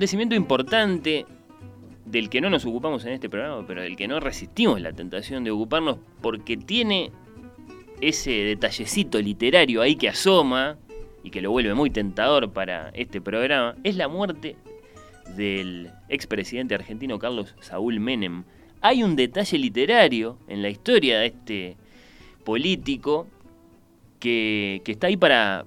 Acontecimiento 0.00 0.34
importante 0.34 1.26
del 2.06 2.30
que 2.30 2.40
no 2.40 2.48
nos 2.48 2.64
ocupamos 2.64 3.04
en 3.04 3.12
este 3.12 3.28
programa, 3.28 3.66
pero 3.66 3.82
del 3.82 3.96
que 3.96 4.08
no 4.08 4.18
resistimos 4.18 4.80
la 4.80 4.94
tentación 4.94 5.44
de 5.44 5.50
ocuparnos 5.50 5.98
porque 6.22 6.56
tiene 6.56 7.12
ese 8.00 8.30
detallecito 8.30 9.20
literario 9.20 9.82
ahí 9.82 9.96
que 9.96 10.08
asoma 10.08 10.78
y 11.22 11.28
que 11.28 11.42
lo 11.42 11.50
vuelve 11.50 11.74
muy 11.74 11.90
tentador 11.90 12.50
para 12.50 12.88
este 12.94 13.20
programa, 13.20 13.74
es 13.84 13.96
la 13.96 14.08
muerte 14.08 14.56
del 15.36 15.90
expresidente 16.08 16.74
argentino 16.74 17.18
Carlos 17.18 17.54
Saúl 17.60 18.00
Menem. 18.00 18.44
Hay 18.80 19.02
un 19.02 19.16
detalle 19.16 19.58
literario 19.58 20.38
en 20.48 20.62
la 20.62 20.70
historia 20.70 21.18
de 21.18 21.26
este 21.26 21.76
político 22.42 23.26
que, 24.18 24.80
que 24.82 24.92
está 24.92 25.08
ahí 25.08 25.18
para, 25.18 25.66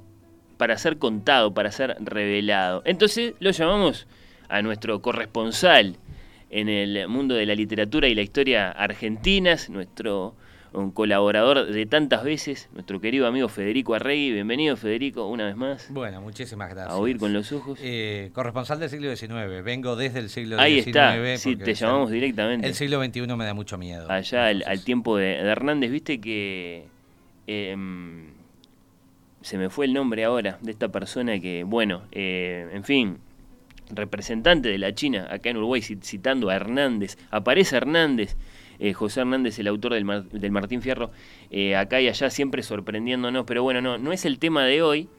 para 0.58 0.76
ser 0.80 0.98
contado, 0.98 1.54
para 1.54 1.72
ser 1.72 1.98
revelado. 2.00 2.81
Entonces 2.84 3.36
lo 3.39 3.52
llamamos 3.52 4.08
a 4.49 4.61
nuestro 4.61 5.02
corresponsal 5.02 5.97
en 6.49 6.69
el 6.69 7.08
mundo 7.08 7.36
de 7.36 7.45
la 7.45 7.55
literatura 7.55 8.08
y 8.08 8.16
la 8.16 8.22
historia 8.22 8.69
argentinas, 8.72 9.69
nuestro 9.69 10.36
un 10.73 10.89
colaborador 10.89 11.67
de 11.67 11.86
tantas 11.86 12.23
veces, 12.23 12.67
nuestro 12.73 12.99
querido 12.99 13.27
amigo 13.27 13.47
Federico 13.47 13.94
Arregui. 13.94 14.31
Bienvenido, 14.31 14.75
Federico, 14.75 15.27
una 15.27 15.45
vez 15.45 15.55
más. 15.55 15.88
Bueno, 15.91 16.19
muchísimas 16.19 16.67
gracias. 16.71 16.95
A 16.95 16.97
oír 16.97 17.19
con 17.19 17.31
los 17.31 17.52
ojos. 17.52 17.77
Eh, 17.81 18.31
corresponsal 18.33 18.80
del 18.80 18.89
siglo 18.89 19.16
XIX. 19.16 19.64
Vengo 19.64 19.95
desde 19.95 20.17
el 20.17 20.30
siglo 20.30 20.59
Ahí 20.59 20.81
XIX. 20.81 20.88
está, 20.88 21.38
sí, 21.38 21.55
te 21.58 21.71
el- 21.71 21.77
llamamos 21.77 22.09
directamente. 22.09 22.66
El 22.66 22.73
siglo 22.73 23.03
XXI 23.03 23.21
me 23.36 23.45
da 23.45 23.53
mucho 23.53 23.77
miedo. 23.77 24.09
Allá 24.09 24.47
al, 24.47 24.83
tiempo 24.83 25.16
de, 25.17 25.25
de 25.44 25.49
Hernández, 25.49 25.91
viste 25.91 26.19
que. 26.19 26.86
em, 27.45 28.31
se 29.41 29.58
me 29.59 29.69
fue 29.69 29.86
el 29.86 29.94
nombre 29.94 30.23
ahora 30.23 30.58
de 30.61 30.71
esta 30.71 30.88
persona 30.88 31.39
que, 31.39 31.64
bueno, 31.66 32.02
eh, 32.14 32.67
en 32.73 32.83
fin, 32.83 33.17
representante 33.95 34.69
de 34.69 34.77
la 34.77 34.94
China 34.94 35.27
acá 35.30 35.49
en 35.49 35.58
Uruguay, 35.58 35.81
cit- 35.81 36.03
citando 36.03 36.49
a 36.49 36.55
Hernández. 36.55 37.17
Aparece 37.31 37.77
Hernández, 37.77 38.36
eh, 38.80 38.94
José 38.94 39.22
Hernández, 39.22 39.58
el 39.59 39.67
autor 39.67 39.94
del, 39.94 40.05
del 40.31 40.52
Martín 40.52 40.81
Fierro, 40.81 41.11
eh, 41.52 41.75
acá 41.75 42.02
y 42.02 42.08
allá 42.08 42.30
siempre 42.30 42.64
sorprendiéndonos, 42.64 43.45
pero 43.45 43.64
bueno, 43.64 43.81
no, 43.81 43.97
no 43.97 44.11
es 44.11 44.25
el 44.25 44.39
tema 44.39 44.66
de 44.66 44.81
hoy. 44.81 45.09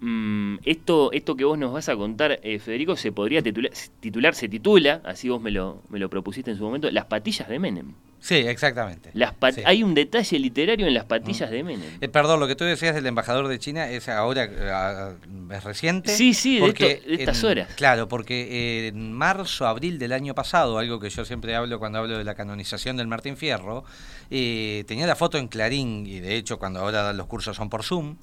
Mm, 0.00 0.56
esto, 0.64 1.10
esto 1.12 1.36
que 1.36 1.44
vos 1.44 1.58
nos 1.58 1.72
vas 1.72 1.88
a 1.88 1.96
contar, 1.96 2.38
eh, 2.42 2.58
Federico, 2.58 2.96
se 2.96 3.12
podría 3.12 3.42
titular, 3.42 3.72
titular, 4.00 4.34
se 4.34 4.48
titula, 4.48 5.00
así 5.04 5.28
vos 5.30 5.40
me 5.40 5.50
lo, 5.50 5.82
me 5.88 5.98
lo 5.98 6.10
propusiste 6.10 6.50
en 6.50 6.58
su 6.58 6.64
momento, 6.64 6.90
Las 6.90 7.06
patillas 7.06 7.48
de 7.48 7.58
Menem. 7.58 7.92
Sí, 8.26 8.34
exactamente. 8.34 9.10
Las 9.14 9.34
Sí. 9.54 9.62
Hay 9.64 9.84
un 9.84 9.94
detalle 9.94 10.38
literario 10.40 10.88
en 10.88 10.94
las 10.94 11.04
patillas 11.04 11.48
de 11.48 11.62
Menem. 11.62 11.98
Eh, 12.00 12.08
perdón, 12.08 12.40
lo 12.40 12.48
que 12.48 12.56
tú 12.56 12.64
decías 12.64 12.92
del 12.92 13.06
embajador 13.06 13.46
de 13.46 13.56
China 13.60 13.88
es 13.88 14.08
ahora 14.08 14.48
eh, 14.50 15.14
es 15.52 15.62
reciente. 15.62 16.10
Sí, 16.10 16.34
sí, 16.34 16.58
de 16.58 16.66
esto- 16.66 16.84
de 16.84 17.14
estas 17.20 17.38
en- 17.44 17.46
horas. 17.50 17.68
Claro, 17.76 18.08
porque 18.08 18.88
en 18.88 19.12
marzo, 19.12 19.64
abril 19.68 20.00
del 20.00 20.12
año 20.12 20.34
pasado, 20.34 20.78
algo 20.78 20.98
que 20.98 21.08
yo 21.08 21.24
siempre 21.24 21.54
hablo 21.54 21.78
cuando 21.78 21.98
hablo 22.00 22.18
de 22.18 22.24
la 22.24 22.34
canonización 22.34 22.96
del 22.96 23.06
Martín 23.06 23.36
Fierro, 23.36 23.84
eh, 24.30 24.82
tenía 24.88 25.06
la 25.06 25.14
foto 25.14 25.38
en 25.38 25.46
Clarín, 25.46 26.04
y 26.04 26.18
de 26.18 26.34
hecho 26.34 26.58
cuando 26.58 26.80
ahora 26.80 27.12
los 27.12 27.26
cursos 27.28 27.56
son 27.56 27.70
por 27.70 27.84
Zoom, 27.84 28.16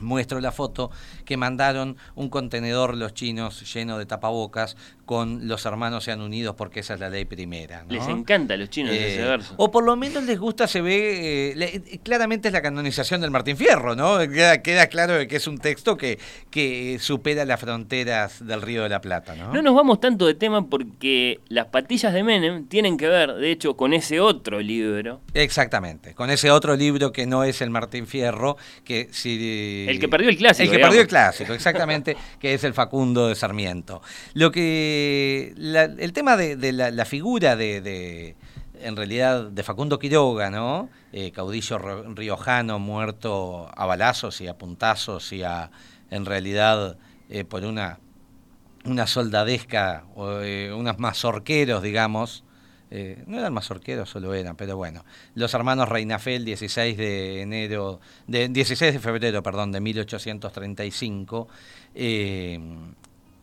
muestro 0.00 0.40
la 0.40 0.50
foto 0.50 0.90
que 1.26 1.36
mandaron 1.36 1.96
un 2.14 2.30
contenedor 2.30 2.96
los 2.96 3.12
chinos 3.12 3.72
lleno 3.74 3.98
de 3.98 4.06
tapabocas 4.06 4.76
con 5.10 5.48
los 5.48 5.66
hermanos 5.66 6.04
sean 6.04 6.20
unidos 6.20 6.54
porque 6.56 6.78
esa 6.78 6.94
es 6.94 7.00
la 7.00 7.10
ley 7.10 7.24
primera. 7.24 7.82
¿no? 7.82 7.92
Les 7.92 8.06
encanta 8.06 8.54
a 8.54 8.56
los 8.56 8.70
chinos 8.70 8.92
Eh, 8.94 9.14
ese 9.14 9.24
verso. 9.24 9.54
o 9.56 9.68
por 9.72 9.82
lo 9.82 9.96
menos 9.96 10.22
les 10.22 10.38
gusta, 10.38 10.68
se 10.68 10.80
ve, 10.80 11.50
eh, 11.50 11.54
le- 11.56 11.98
claramente 11.98 12.46
es 12.46 12.52
la 12.54 12.62
canonización 12.62 13.20
del 13.20 13.32
Martín 13.32 13.56
Fierro, 13.56 13.96
¿no? 13.96 14.18
Queda, 14.20 14.62
queda 14.62 14.86
claro 14.86 15.14
que 15.26 15.34
es 15.34 15.48
un 15.48 15.58
texto 15.58 15.96
que, 15.96 16.20
que 16.48 16.98
supera 17.00 17.44
las 17.44 17.58
fronteras 17.58 18.46
del 18.46 18.62
Río 18.62 18.84
de 18.84 18.88
la 18.88 19.00
Plata, 19.00 19.34
¿no? 19.34 19.52
No 19.52 19.62
nos 19.62 19.74
vamos 19.74 20.00
tanto 20.00 20.26
de 20.28 20.34
tema 20.34 20.68
porque 20.68 21.40
las 21.48 21.66
patillas 21.66 22.12
de 22.14 22.22
Menem 22.22 22.68
tienen 22.68 22.96
que 22.96 23.08
ver, 23.08 23.34
de 23.34 23.50
hecho, 23.50 23.76
con 23.76 23.92
ese 23.92 24.20
otro 24.20 24.60
libro. 24.60 25.22
Exactamente, 25.34 26.14
con 26.14 26.30
ese 26.30 26.52
otro 26.52 26.76
libro 26.76 27.10
que 27.10 27.26
no 27.26 27.42
es 27.42 27.60
el 27.62 27.70
Martín 27.70 28.06
Fierro, 28.06 28.56
que 28.84 29.08
si... 29.10 29.86
El 29.88 29.98
que 29.98 30.08
perdió 30.08 30.28
el 30.28 30.36
clásico, 30.36 30.62
El 30.62 30.70
que 30.70 30.76
digamos. 30.76 30.90
perdió 30.90 31.02
el 31.02 31.08
clásico, 31.08 31.52
exactamente, 31.52 32.16
que 32.38 32.54
es 32.54 32.62
el 32.62 32.74
Facundo 32.74 33.26
de 33.26 33.34
Sarmiento. 33.34 34.02
Lo 34.34 34.52
que... 34.52 34.99
la- 35.56 35.84
el 35.84 36.12
tema 36.12 36.36
de, 36.36 36.72
la, 36.72 37.04
figura 37.04 37.56
de, 37.56 38.36
en 38.80 38.96
realidad, 38.96 39.44
de 39.50 39.62
Facundo 39.62 39.98
Quiroga, 39.98 40.50
¿no? 40.50 40.88
Eh, 41.12 41.32
caudillo 41.32 41.78
riojano 42.14 42.78
muerto 42.78 43.68
a 43.76 43.86
balazos 43.86 44.40
y 44.40 44.46
a 44.48 44.56
puntazos 44.56 45.32
y 45.32 45.42
a, 45.42 45.70
en 46.10 46.24
realidad, 46.24 46.96
eh, 47.28 47.44
por 47.44 47.64
una, 47.64 47.98
una 48.84 49.06
soldadesca, 49.06 50.04
o, 50.14 50.40
eh, 50.40 50.72
unos 50.72 50.98
mazorqueros, 50.98 51.82
digamos, 51.82 52.44
eh, 52.92 53.22
no 53.26 53.38
eran 53.38 53.52
mazorqueros, 53.52 54.10
solo 54.10 54.34
eran, 54.34 54.56
pero 54.56 54.76
bueno. 54.76 55.04
Los 55.34 55.54
hermanos 55.54 55.88
Reinafel, 55.88 56.44
16 56.44 56.96
de 56.96 57.42
enero, 57.42 58.00
de, 58.26 58.48
16 58.48 58.94
de 58.94 58.98
febrero, 58.98 59.42
perdón, 59.44 59.70
de 59.70 59.80
1835, 59.80 61.48
eh, 61.94 62.58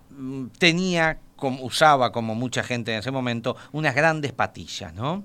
mm, 0.09 0.47
tenía, 0.57 1.19
como, 1.37 1.63
usaba 1.63 2.11
como 2.11 2.35
mucha 2.35 2.63
gente 2.63 2.91
en 2.91 2.99
ese 2.99 3.11
momento, 3.11 3.55
unas 3.71 3.95
grandes 3.95 4.33
patillas, 4.33 4.93
¿no? 4.93 5.23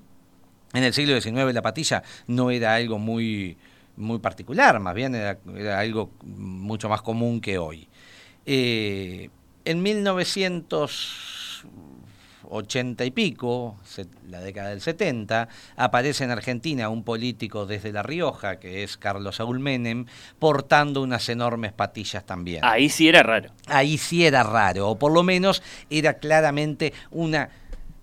En 0.72 0.84
el 0.84 0.94
siglo 0.94 1.20
XIX 1.20 1.52
la 1.52 1.62
patilla 1.62 2.02
no 2.28 2.50
era 2.50 2.74
algo 2.76 2.98
muy, 2.98 3.58
muy 3.96 4.20
particular, 4.20 4.78
más 4.80 4.94
bien 4.94 5.14
era, 5.14 5.38
algo 5.78 6.10
mucho 6.22 6.88
más 6.88 7.02
común 7.02 7.40
que 7.40 7.58
hoy. 7.58 7.88
Eh, 8.46 9.28
en 9.64 9.82
1980 12.52 13.04
y 13.06 13.10
pico, 13.10 13.76
la 14.28 14.40
década 14.40 14.70
del 14.70 14.80
70, 14.80 15.48
aparece 15.76 16.24
en 16.24 16.30
Argentina 16.30 16.88
un 16.90 17.02
político 17.02 17.64
desde 17.66 17.92
La 17.92 18.02
Rioja, 18.02 18.56
que 18.58 18.82
es 18.82 18.96
Carlos 18.98 19.36
Saúl 19.36 19.58
Menem, 19.58 20.04
portando 20.38 21.00
unas 21.02 21.28
enormes 21.28 21.72
patillas 21.72 22.24
también. 22.26 22.60
Ahí 22.64 22.88
sí 22.91 23.08
era 23.08 23.22
raro. 23.22 23.50
Ahí 23.66 23.96
sí 23.98 24.24
era 24.26 24.42
raro, 24.42 24.91
o 24.91 24.98
por 24.98 25.12
lo 25.12 25.22
menos 25.22 25.62
era 25.88 26.14
claramente 26.14 26.92
una... 27.10 27.48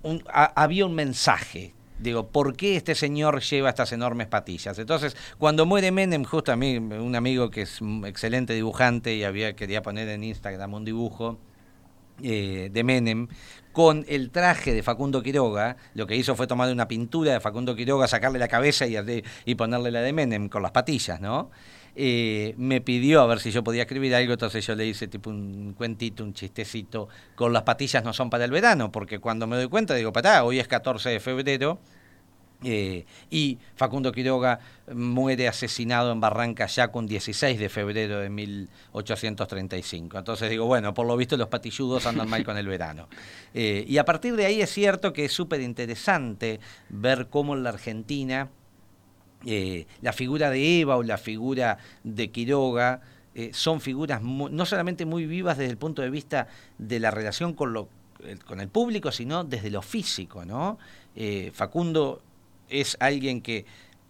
un- 0.01 0.23
a- 0.33 0.51
había 0.61 0.85
un 0.85 0.95
mensaje. 0.95 1.73
Digo, 1.99 2.27
¿por 2.27 2.55
qué 2.55 2.77
este 2.77 2.95
señor 2.95 3.41
lleva 3.41 3.69
estas 3.69 3.91
enormes 3.91 4.27
patillas? 4.27 4.79
Entonces, 4.79 5.17
cuando 5.38 5.65
muere 5.65 5.91
Menem, 5.91 6.23
justo 6.23 6.51
a 6.51 6.55
mí, 6.55 6.77
un 6.77 7.13
amigo 7.15 7.51
que 7.51 7.63
es 7.63 7.81
un 7.81 8.05
excelente 8.05 8.53
dibujante 8.53 9.13
y 9.15 9.25
había 9.25 9.53
quería 9.53 9.81
poner 9.81 10.07
en 10.07 10.23
Instagram 10.23 10.73
un 10.75 10.85
dibujo 10.85 11.38
eh, 12.23 12.69
de 12.71 12.83
Menem 12.85 13.27
con 13.72 14.06
el 14.07 14.31
traje 14.31 14.74
de 14.74 14.84
Facundo 14.84 15.22
Quiroga, 15.22 15.78
lo 15.94 16.07
que 16.07 16.16
hizo 16.16 16.35
fue 16.35 16.47
tomar 16.47 16.72
una 16.72 16.88
pintura 16.88 17.34
de 17.34 17.40
Facundo 17.40 17.75
Quiroga, 17.75 18.07
sacarle 18.07 18.40
la 18.40 18.47
cabeza 18.47 18.85
y, 18.88 19.56
ponerle 19.56 19.92
la 19.92 20.01
de 20.01 20.13
Menem 20.13 20.50
con 20.50 20.63
las 20.63 20.71
patillas, 20.71 21.21
¿no? 21.21 21.51
Eh, 21.95 22.54
me 22.57 22.81
pidió 22.81 23.21
a 23.21 23.25
ver 23.25 23.39
si 23.39 23.51
yo 23.51 23.63
podía 23.63 23.83
escribir 23.83 24.16
algo, 24.16 24.33
entonces 24.33 24.66
yo 24.66 24.75
le 24.75 24.86
hice 24.86 25.07
tipo 25.07 25.30
un 25.30 25.74
cuentito, 25.77 26.24
un 26.24 26.33
chistecito, 26.33 27.10
con 27.36 27.51
las 27.51 27.63
patillas 27.63 28.04
no 28.04 28.13
son 28.13 28.30
para 28.30 28.45
el 28.45 28.51
verano, 28.51 28.92
porque 28.92 29.19
cuando 29.19 29.48
me 29.48 29.57
doy 29.57 29.68
cuenta 29.68 29.95
digo, 29.95 30.13
patá, 30.13 30.44
hoy 30.44 30.60
es 30.60 30.68
14 30.68 31.10
de 31.10 31.19
febrero, 31.19 31.80
eh, 32.63 33.06
y 33.29 33.57
Facundo 33.75 34.11
Quiroga 34.11 34.59
muere 34.94 35.47
asesinado 35.47 36.11
en 36.11 36.19
Barranca 36.19 36.65
Yaco 36.65 37.00
un 37.00 37.07
16 37.07 37.57
de 37.57 37.69
febrero 37.69 38.19
de 38.19 38.29
1835. 38.29 40.17
Entonces 40.17 40.50
digo, 40.50 40.65
bueno, 40.65 40.94
por 40.94 41.07
lo 41.07 41.15
visto 41.15 41.38
los 41.38 41.47
patilludos 41.47 42.06
andan 42.06 42.29
mal 42.29 42.44
con 42.44 42.57
el 42.57 42.67
verano. 42.67 43.07
Eh, 43.56 43.83
y 43.88 43.97
a 43.97 44.06
partir 44.06 44.35
de 44.35 44.45
ahí 44.45 44.61
es 44.61 44.69
cierto 44.71 45.11
que 45.11 45.25
es 45.25 45.33
súper 45.33 45.59
interesante 45.61 46.59
ver 46.89 47.29
cómo 47.31 47.56
en 47.56 47.63
la 47.63 47.69
Argentina 47.69 48.50
eh, 49.44 49.88
la 50.01 50.13
figura 50.13 50.51
de 50.51 50.81
Eva 50.81 50.97
o 50.97 51.01
la 51.03 51.17
figura 51.17 51.79
de 52.03 52.29
Quiroga 52.29 53.01
son 53.53 53.79
figuras 53.81 54.21
no 54.21 54.65
solamente 54.67 55.05
muy 55.05 55.25
vivas 55.25 55.57
desde 55.57 55.71
el 55.71 55.77
punto 55.77 56.01
de 56.03 56.09
vista 56.12 56.47
de 56.77 57.00
la 57.00 57.09
relación 57.09 57.53
con, 57.53 57.73
lo, 57.73 57.88
el- 58.23 58.44
con 58.44 58.59
el 58.59 58.67
público, 58.67 59.12
sino 59.12 59.44
desde 59.45 59.71
lo 59.71 59.81
físico. 59.81 60.45
¿no? 60.45 60.77
Facundo 61.53 62.21
es 62.69 62.98
alguien 63.00 63.42
que 63.42 63.66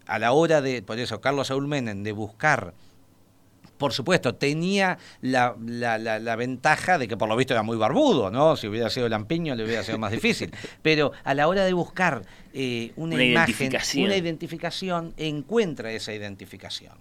a 0.05 0.19
la 0.19 0.31
hora 0.31 0.61
de, 0.61 0.81
por 0.81 0.99
eso, 0.99 1.21
Carlos 1.21 1.47
Saúl 1.47 1.67
Menem, 1.67 2.03
de 2.03 2.11
buscar 2.11 2.73
por 3.79 3.93
supuesto, 3.93 4.35
tenía 4.35 4.97
la, 5.21 5.55
la, 5.57 6.35
ventaja 6.35 6.97
de 6.97 7.07
que 7.07 7.15
por 7.15 7.29
lo 7.29 7.37
visto 7.37 7.53
era 7.53 7.63
muy 7.63 7.77
barbudo, 7.77 8.29
¿no? 8.29 8.57
Si 8.57 8.67
hubiera 8.67 8.89
sido 8.89 9.07
Lampiño 9.07 9.55
le 9.55 9.63
hubiera 9.63 9.83
sido 9.83 9.97
más 9.97 10.11
difícil. 10.11 10.51
Pero 10.81 11.13
a 11.23 11.33
la 11.33 11.47
hora 11.47 11.63
de 11.63 11.71
buscar 11.71 12.23
eh, 12.53 12.91
una, 12.97 13.23
imagen, 13.23 13.71
una 14.03 14.17
identificación, 14.17 15.13
encuentra 15.15 15.93
esa 15.93 16.13
identificación. 16.13 16.91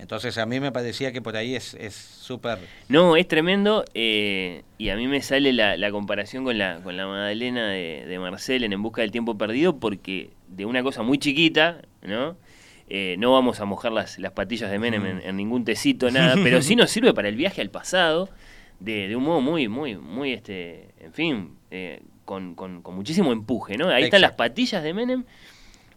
Entonces 0.00 0.38
a 0.38 0.46
mí 0.46 0.60
me 0.60 0.72
parecía 0.72 1.12
que 1.12 1.20
por 1.20 1.36
ahí 1.36 1.54
es 1.54 1.76
súper... 1.94 2.58
no, 2.88 3.16
es 3.16 3.28
tremendo 3.28 3.84
eh, 3.94 4.62
y 4.78 4.88
a 4.88 4.96
mí 4.96 5.06
me 5.06 5.20
sale 5.20 5.52
la, 5.52 5.90
comparación 5.90 6.44
con 6.44 6.56
la, 6.56 6.80
con 6.82 6.96
la 6.96 7.06
Magdalena 7.06 7.68
de, 7.68 8.04
de 8.06 8.18
Marcel 8.18 8.64
en 8.64 8.72
En 8.72 8.82
Busca 8.82 9.02
del 9.02 9.10
Tiempo 9.10 9.36
Perdido 9.36 9.76
porque 9.76 10.30
de 10.48 10.64
una 10.64 10.82
cosa 10.82 11.02
muy 11.02 11.18
chiquita, 11.18 11.82
¿no? 12.02 12.36
Eh, 12.92 13.14
no 13.18 13.32
vamos 13.32 13.60
a 13.60 13.64
mojar 13.66 13.92
las, 13.92 14.18
las 14.18 14.32
patillas 14.32 14.68
de 14.68 14.78
Menem 14.80 15.20
en, 15.22 15.36
ningún 15.36 15.64
tecito, 15.64 16.10
nada, 16.10 16.34
pero 16.42 16.60
sí 16.60 16.74
nos 16.74 16.90
sirve 16.90 17.14
para 17.14 17.28
el 17.28 17.36
viaje 17.36 17.60
al 17.60 17.70
pasado 17.70 18.28
de, 18.80 19.14
un 19.14 19.22
modo 19.22 19.40
muy, 19.40 19.68
muy, 19.68 19.96
muy, 19.96 20.32
este, 20.32 20.88
en 20.98 21.12
fin, 21.12 21.50
eh, 21.70 22.02
con, 22.24 22.56
con, 22.56 22.82
muchísimo 22.94 23.30
empuje, 23.30 23.76
¿no? 23.76 23.88
Ahí 23.90 24.04
están 24.04 24.22
las 24.22 24.32
patillas 24.32 24.82
de 24.82 24.92
Menem, 24.92 25.24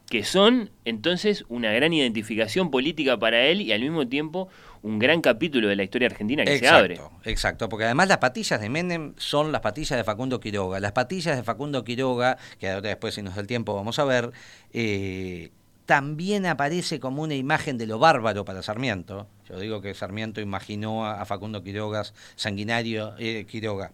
que 0.10 0.24
son 0.24 0.70
entonces 0.86 1.46
una 1.50 1.72
gran 1.72 1.94
identificación 1.94 2.70
política 2.72 3.18
para 3.18 3.46
él 3.46 3.62
y 3.62 3.72
al 3.72 3.82
mismo 3.82 4.08
tiempo 4.08 4.50
un 4.82 5.00
gran 5.00 5.22
capítulo 5.22 5.70
de 5.70 5.76
la 5.76 5.84
historia 5.84 6.08
argentina 6.08 6.44
que 6.44 6.60
se 6.60 6.68
abre. 6.68 7.00
Exacto, 7.24 7.70
porque 7.70 7.86
además 7.86 8.10
las 8.10 8.18
patillas 8.18 8.60
de 8.60 8.70
Menem 8.70 9.14
son 9.18 9.52
las 9.52 9.62
patillas 9.62 9.98
de 9.98 10.04
Facundo 10.04 10.40
Quiroga. 10.40 10.80
Las 10.80 10.92
patillas 10.92 11.38
de 11.38 11.44
Facundo 11.44 11.84
Quiroga, 11.84 12.38
que 12.60 12.70
ahora 12.70 12.90
después 12.90 13.16
si 13.16 13.22
nos 13.22 13.36
da 13.36 13.42
el 13.42 13.48
tiempo 13.48 13.74
vamos 13.74 13.98
a 13.98 14.04
ver, 14.04 14.32
eh, 14.74 15.52
también 15.86 16.46
aparece 16.46 17.00
como 17.00 17.24
una 17.24 17.36
imagen 17.36 17.78
de 17.78 17.88
lo 17.88 17.98
bárbaro 17.98 18.46
para 18.46 18.62
Sarmiento. 18.62 19.28
Yo 19.50 19.58
digo 19.58 19.82
que 19.82 19.94
Sarmiento 19.94 20.42
imaginó 20.42 21.06
a, 21.06 21.26
Facundo 21.26 21.64
Quirogas 21.64 22.14
sanguinario, 22.36 23.16
eh, 23.18 23.46
Quiroga, 23.50 23.94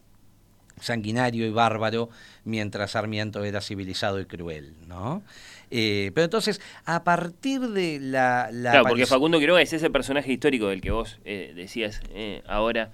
sanguinario 0.81 1.45
y 1.45 1.51
bárbaro, 1.51 2.09
mientras 2.43 2.91
Sarmiento 2.91 3.43
era 3.43 3.61
civilizado 3.61 4.19
y 4.19 4.25
cruel, 4.25 4.73
¿no? 4.87 5.23
Eh, 5.71 6.11
pero 6.13 6.25
entonces, 6.25 6.61
a 6.85 7.03
partir 7.03 7.61
de 7.61 7.99
la... 7.99 8.49
claro, 8.51 8.85
porque 8.87 9.05
Facundo 9.05 9.39
Quiroga 9.39 9.61
es 9.61 9.71
ese 9.73 9.89
personaje 9.89 10.31
histórico 10.31 10.67
del 10.67 10.81
que 10.81 10.91
vos 10.91 11.19
eh, 11.25 11.53
decías 11.55 12.01
ahora, 12.47 12.91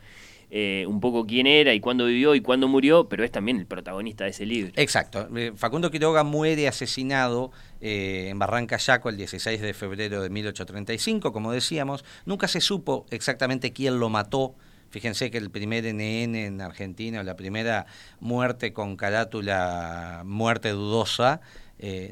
eh, 0.51 0.85
un 0.87 0.99
poco 0.99 1.25
quién 1.25 1.47
era 1.47 1.73
y 1.73 1.79
cuándo 1.79 2.05
vivió 2.05 2.35
y 2.35 2.41
cuándo 2.41 2.67
murió, 2.67 3.07
pero 3.09 3.23
es 3.23 3.31
también 3.31 3.57
el 3.59 3.65
protagonista 3.65 4.25
de 4.25 4.31
ese 4.31 4.45
libro. 4.45 4.73
Exacto. 4.75 5.27
Facundo 5.55 5.89
Quiroga 5.89 6.23
muere 6.23 6.67
asesinado 6.67 7.51
en 7.81 8.37
Barranca 8.39 8.77
Yaco 8.77 9.09
el 9.09 9.17
16 9.17 9.61
de 9.61 9.73
febrero 9.73 10.21
de 10.21 10.29
1835, 10.29 11.31
como 11.31 11.51
decíamos. 11.51 12.03
Nunca 12.25 12.47
se 12.47 12.61
supo 12.61 13.05
exactamente 13.09 13.73
quién 13.73 13.99
lo 13.99 14.09
mató. 14.09 14.55
Fíjense 14.89 15.29
que 15.31 15.37
el 15.37 15.49
primer 15.49 15.83
NN 15.83 16.35
en 16.35 16.61
Argentina, 16.61 17.23
la 17.23 17.35
primera 17.35 17.85
muerte 18.19 18.73
con 18.73 18.95
carátula 18.95 20.23
muerte 20.25 20.69
dudosa, 20.69 21.41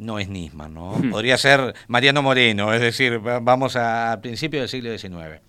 no 0.02 0.20
es 0.20 0.28
Nisman, 0.28 0.74
¿no? 0.74 0.98
Hmm. 0.98 1.12
Podría 1.12 1.38
ser 1.38 1.74
Mariano 1.88 2.22
Moreno, 2.22 2.74
es 2.74 2.82
decir, 2.82 3.20
vamos 3.20 3.76
al 3.76 4.20
principio 4.20 4.60
del 4.60 4.70
siglo 4.70 4.98
XIX. 4.98 5.42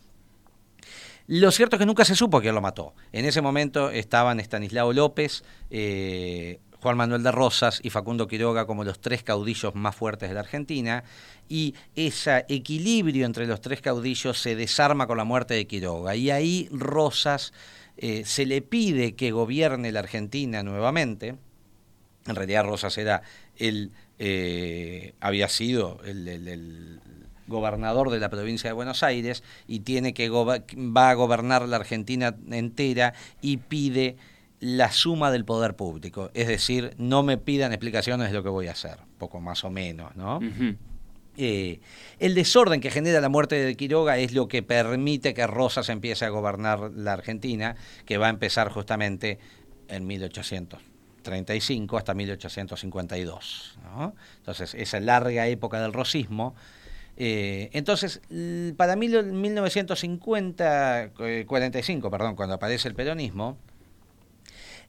Lo 1.27 1.51
cierto 1.51 1.77
es 1.77 1.81
que 1.81 1.87
nunca 1.87 2.05
se 2.05 2.15
supo 2.15 2.41
quién 2.41 2.55
lo 2.55 2.61
mató. 2.61 2.95
En 3.13 3.25
ese 3.25 3.41
momento 3.41 3.91
estaban 3.91 4.41
Estanislao 4.41 4.93
López, 4.93 5.43
eh, 5.71 6.61
Juan 6.85 6.99
Manuel 6.99 7.23
de 7.23 7.33
Rosas 7.33 7.81
y 7.83 7.89
Facundo 7.89 8.29
Quiroga 8.29 8.67
como 8.67 8.85
los 8.85 9.01
tres 9.01 9.23
caudillos 9.23 9.75
más 9.75 9.97
fuertes 9.97 10.29
de 10.29 10.35
la 10.35 10.41
Argentina, 10.41 11.03
y 11.49 11.75
ese 11.97 12.45
equilibrio 12.51 13.25
entre 13.25 13.47
los 13.47 13.63
tres 13.63 13.81
caudillos 13.81 14.39
se 14.39 14.55
desarma 14.55 15.07
con 15.07 15.17
la 15.17 15.25
muerte 15.25 15.55
de 15.55 15.67
Quiroga. 15.67 16.15
Y 16.15 16.31
ahí 16.31 16.69
Rosas 16.71 17.55
eh, 17.97 18.25
se 18.27 18.45
le 18.45 18.61
pide 18.61 19.15
que 19.15 19.31
gobierne 19.31 19.93
la 19.93 20.01
Argentina 20.01 20.63
nuevamente. 20.63 21.37
En 22.27 22.37
realidad 22.37 22.67
Rosas 22.67 22.99
era 22.99 23.23
el, 23.57 23.91
eh, 24.19 25.15
había 25.21 25.49
sido 25.49 26.03
el, 26.05 27.01
gobernador 27.47 28.11
de 28.11 28.21
la 28.21 28.29
provincia 28.29 28.69
de 28.69 28.75
Buenos 28.75 29.03
Aires 29.03 29.43
y 29.67 29.81
tiene 29.81 30.13
que 30.13 30.29
va 30.29 31.11
a 31.11 31.15
gobernar 31.15 31.67
la 31.67 31.77
Argentina 31.77 32.35
entera 32.51 33.15
y 33.41 33.57
pide 33.57 34.17
la 34.61 34.91
suma 34.91 35.31
del 35.31 35.45
poder 35.45 35.77
público, 35.77 36.31
es 36.35 36.49
decir, 36.49 36.95
no 36.99 37.23
me 37.23 37.39
pidan 37.39 37.73
explicaciones 37.73 38.29
de 38.29 38.35
lo 38.35 38.43
que 38.43 38.49
voy 38.49 38.69
a 38.69 38.73
hacer, 38.73 38.99
poco 39.19 39.41
más 39.41 39.65
o 39.65 39.71
menos, 39.71 40.15
¿no? 40.17 40.41
Eh, 41.37 41.81
el 42.21 42.35
desorden 42.35 42.81
que 42.81 42.91
genera 42.91 43.21
la 43.21 43.29
muerte 43.29 43.57
de 43.57 43.75
Quiroga 43.75 44.19
es 44.19 44.33
lo 44.33 44.47
que 44.47 44.63
permite 44.63 45.35
que 45.35 45.47
Rosas 45.47 45.89
empiece 45.89 46.25
a 46.25 46.29
gobernar 46.29 46.93
la 46.95 47.13
Argentina, 47.13 47.75
que 48.07 48.19
va 48.19 48.29
a 48.29 48.31
empezar 48.31 48.71
justamente 48.71 49.39
en 49.89 50.07
1835 50.07 51.99
hasta 51.99 52.15
1852. 52.15 53.79
¿no? 53.83 54.15
Entonces, 54.39 54.75
esa 54.75 55.01
larga 55.01 55.49
época 55.49 55.81
del 55.81 55.93
rosismo 55.93 56.55
eh, 57.17 57.71
entonces, 57.73 58.21
para 58.77 58.97
mí, 58.97 59.09
1950, 59.09 61.11
45, 61.47 62.11
perdón, 62.11 62.35
cuando 62.35 62.57
aparece 62.57 62.89
el 62.89 62.95
peronismo, 62.95 63.57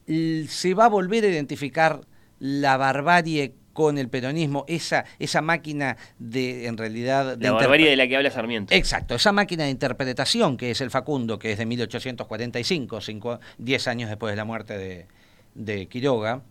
se 0.08 0.74
va 0.74 0.86
a 0.86 0.90
volver 0.90 1.24
a 1.24 1.28
identificar 1.28 2.02
la 2.40 2.78
barbarie 2.78 3.54
con 3.74 3.98
el 3.98 4.08
peronismo, 4.08 4.64
esa, 4.70 5.04
esa 5.20 5.42
máquina 5.42 5.98
de, 6.18 6.68
en 6.68 6.78
realidad... 6.78 7.38
De 7.38 7.48
la 7.48 7.52
barbarie 7.52 7.90
de 7.90 7.98
la 7.98 8.08
que 8.08 8.16
habla 8.16 8.32
Sarmiento. 8.32 8.74
Exacto, 8.74 9.16
esa 9.16 9.34
máquina 9.34 9.66
de 9.66 9.70
interpretación 9.70 10.56
que 10.56 10.72
es 10.72 10.80
el 10.80 10.90
Facundo, 10.90 11.38
que 11.38 11.52
es 11.52 11.58
de 11.58 11.66
1845, 11.66 13.40
10 13.58 13.88
años 13.90 14.10
después 14.10 14.32
de 14.32 14.38
la 14.38 14.46
muerte 14.46 14.78
de, 14.78 15.08
de 15.56 15.88
Quiroga, 15.88 16.42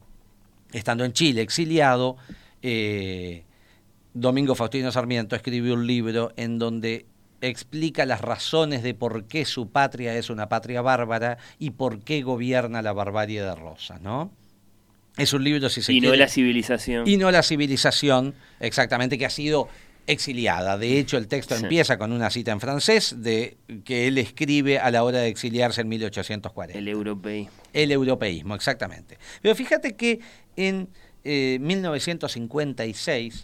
estando 0.73 1.05
en 1.05 1.15
Chile, 1.15 1.41
exiliado, 1.41 2.19
eh, 2.61 3.45
Domingo 4.13 4.55
Faustino 4.55 4.93
Sarmiento 4.93 5.35
escribió 5.35 5.75
un 5.75 5.87
libro 5.87 6.33
en 6.37 6.59
donde 6.59 7.07
explica 7.49 8.07
las 8.07 8.21
razones 8.21 8.83
de 8.83 8.95
por 8.95 9.25
qué 9.25 9.45
su 9.45 9.71
patria 9.71 10.17
es 10.17 10.31
una 10.31 10.49
patria 10.49 10.83
bárbara 10.83 11.39
y 11.59 11.71
por 11.71 12.01
qué 12.01 12.23
gobierna 12.23 12.83
la 12.83 12.93
barbarie 12.93 13.43
de 13.43 13.55
Rosa, 13.55 13.99
¿no? 14.01 14.33
Es 15.17 15.33
un 15.33 15.45
libro, 15.45 15.69
si 15.69 15.81
se 15.81 15.93
Y 15.93 16.01
no 16.01 16.15
la 16.15 16.29
civilización. 16.29 17.07
Y 17.07 17.17
no 17.17 17.31
la 17.31 17.43
civilización, 17.43 18.35
exactamente, 18.59 19.17
que 19.17 19.27
ha 19.27 19.31
sido 19.31 19.69
exiliada. 20.07 20.77
De 20.77 20.99
hecho, 20.99 21.17
el 21.17 21.29
texto 21.29 21.55
empieza 21.55 21.99
con 21.99 22.13
una 22.13 22.31
cita 22.31 22.53
en 22.53 22.61
francés 22.61 23.17
de 23.19 23.57
que 23.85 24.09
él 24.09 24.19
escribe 24.19 24.79
a 24.79 24.91
la 24.91 25.05
hora 25.05 25.21
de 25.21 25.29
exiliarse 25.29 25.81
en 25.81 25.89
1840. 25.89 26.79
El 26.79 26.89
europeísmo. 26.89 27.53
El 27.73 27.93
europeísmo, 27.93 28.55
exactamente. 28.55 29.19
Pero 29.41 29.55
fíjate 29.55 29.95
que 29.95 30.21
en 30.57 30.89
1956 31.25 33.35
eh, 33.35 33.39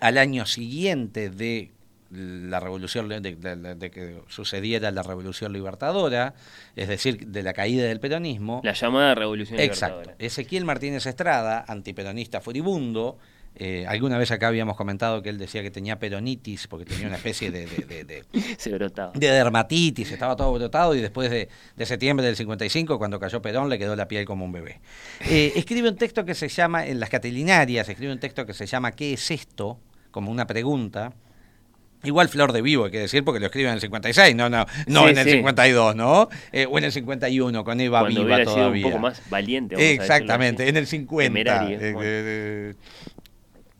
al 0.00 0.18
año 0.18 0.46
siguiente 0.46 1.30
de 1.30 1.70
la 2.12 2.60
revolución 2.60 3.08
de, 3.08 3.90
que 3.90 4.20
sucediera 4.28 4.90
la 4.90 5.02
revolución 5.02 5.52
libertadora, 5.52 6.34
es 6.76 6.88
decir, 6.88 7.26
de 7.26 7.42
la 7.42 7.52
caída 7.52 7.84
del 7.84 8.00
peronismo. 8.00 8.60
La 8.64 8.72
llamada 8.72 9.14
revolución 9.14 9.58
exacto, 9.60 10.12
Ezequiel 10.18 10.64
Martínez 10.64 11.06
Estrada, 11.06 11.64
antiperonista 11.66 12.40
furibundo, 12.40 13.18
eh, 13.54 13.84
alguna 13.86 14.16
vez 14.16 14.30
acá 14.30 14.48
habíamos 14.48 14.78
comentado 14.78 15.22
que 15.22 15.28
él 15.28 15.36
decía 15.36 15.62
que 15.62 15.70
tenía 15.70 15.98
peronitis 15.98 16.66
porque 16.68 16.86
tenía 16.86 17.06
una 17.06 17.16
especie 17.16 17.50
de, 17.50 17.66
de, 17.66 18.04
de, 18.04 18.24
de 18.24 18.24
dermatitis, 19.30 20.10
estaba 20.10 20.34
todo 20.36 20.54
brotado 20.54 20.94
y 20.94 21.02
después 21.02 21.30
de, 21.30 21.48
septiembre 21.84 22.24
del 22.24 22.36
55, 22.36 22.98
cuando 22.98 23.20
cayó 23.20 23.42
Perón, 23.42 23.68
le 23.68 23.78
quedó 23.78 23.94
la 23.94 24.08
piel 24.08 24.24
como 24.24 24.46
un 24.46 24.52
bebé. 24.52 24.80
Eh, 25.28 25.52
escribe 25.56 25.90
un 25.90 25.96
texto 25.96 26.24
que 26.24 26.34
se 26.34 26.48
llama, 26.48 26.86
en 26.86 26.98
las 26.98 27.10
catilinarias, 27.10 27.88
escribe 27.88 28.12
un 28.12 28.20
texto 28.20 28.46
que 28.46 28.54
se 28.54 28.66
llama 28.66 28.92
¿Qué 28.92 29.12
es 29.12 29.30
esto? 29.30 29.78
como 30.12 30.30
una 30.30 30.46
pregunta. 30.46 31.12
Igual 32.04 32.28
Flor 32.28 32.52
de 32.52 32.62
Vivo, 32.62 32.86
hay 32.86 32.90
que 32.90 33.00
decir, 33.00 33.24
porque 33.24 33.38
lo 33.38 33.46
escribe 33.46 33.68
en 33.68 33.74
el 33.74 33.80
56, 33.80 34.34
no, 34.34 34.48
no, 34.48 34.66
no 34.86 35.08
en 35.08 35.18
el 35.18 35.28
52, 35.28 35.94
¿no? 35.94 36.28
Eh, 36.50 36.66
o 36.68 36.78
en 36.78 36.84
el 36.84 36.92
51, 36.92 37.64
con 37.64 37.80
Eva 37.80 38.02
Viva 38.04 38.42
todavía. 38.42 38.44
Sido 38.44 38.70
un 38.70 38.82
poco 38.82 38.98
más 38.98 39.22
valiente. 39.30 39.92
Exactamente, 39.92 40.68
en 40.68 40.76
el 40.76 40.86
50. 40.86 41.68
Eh, 41.70 42.74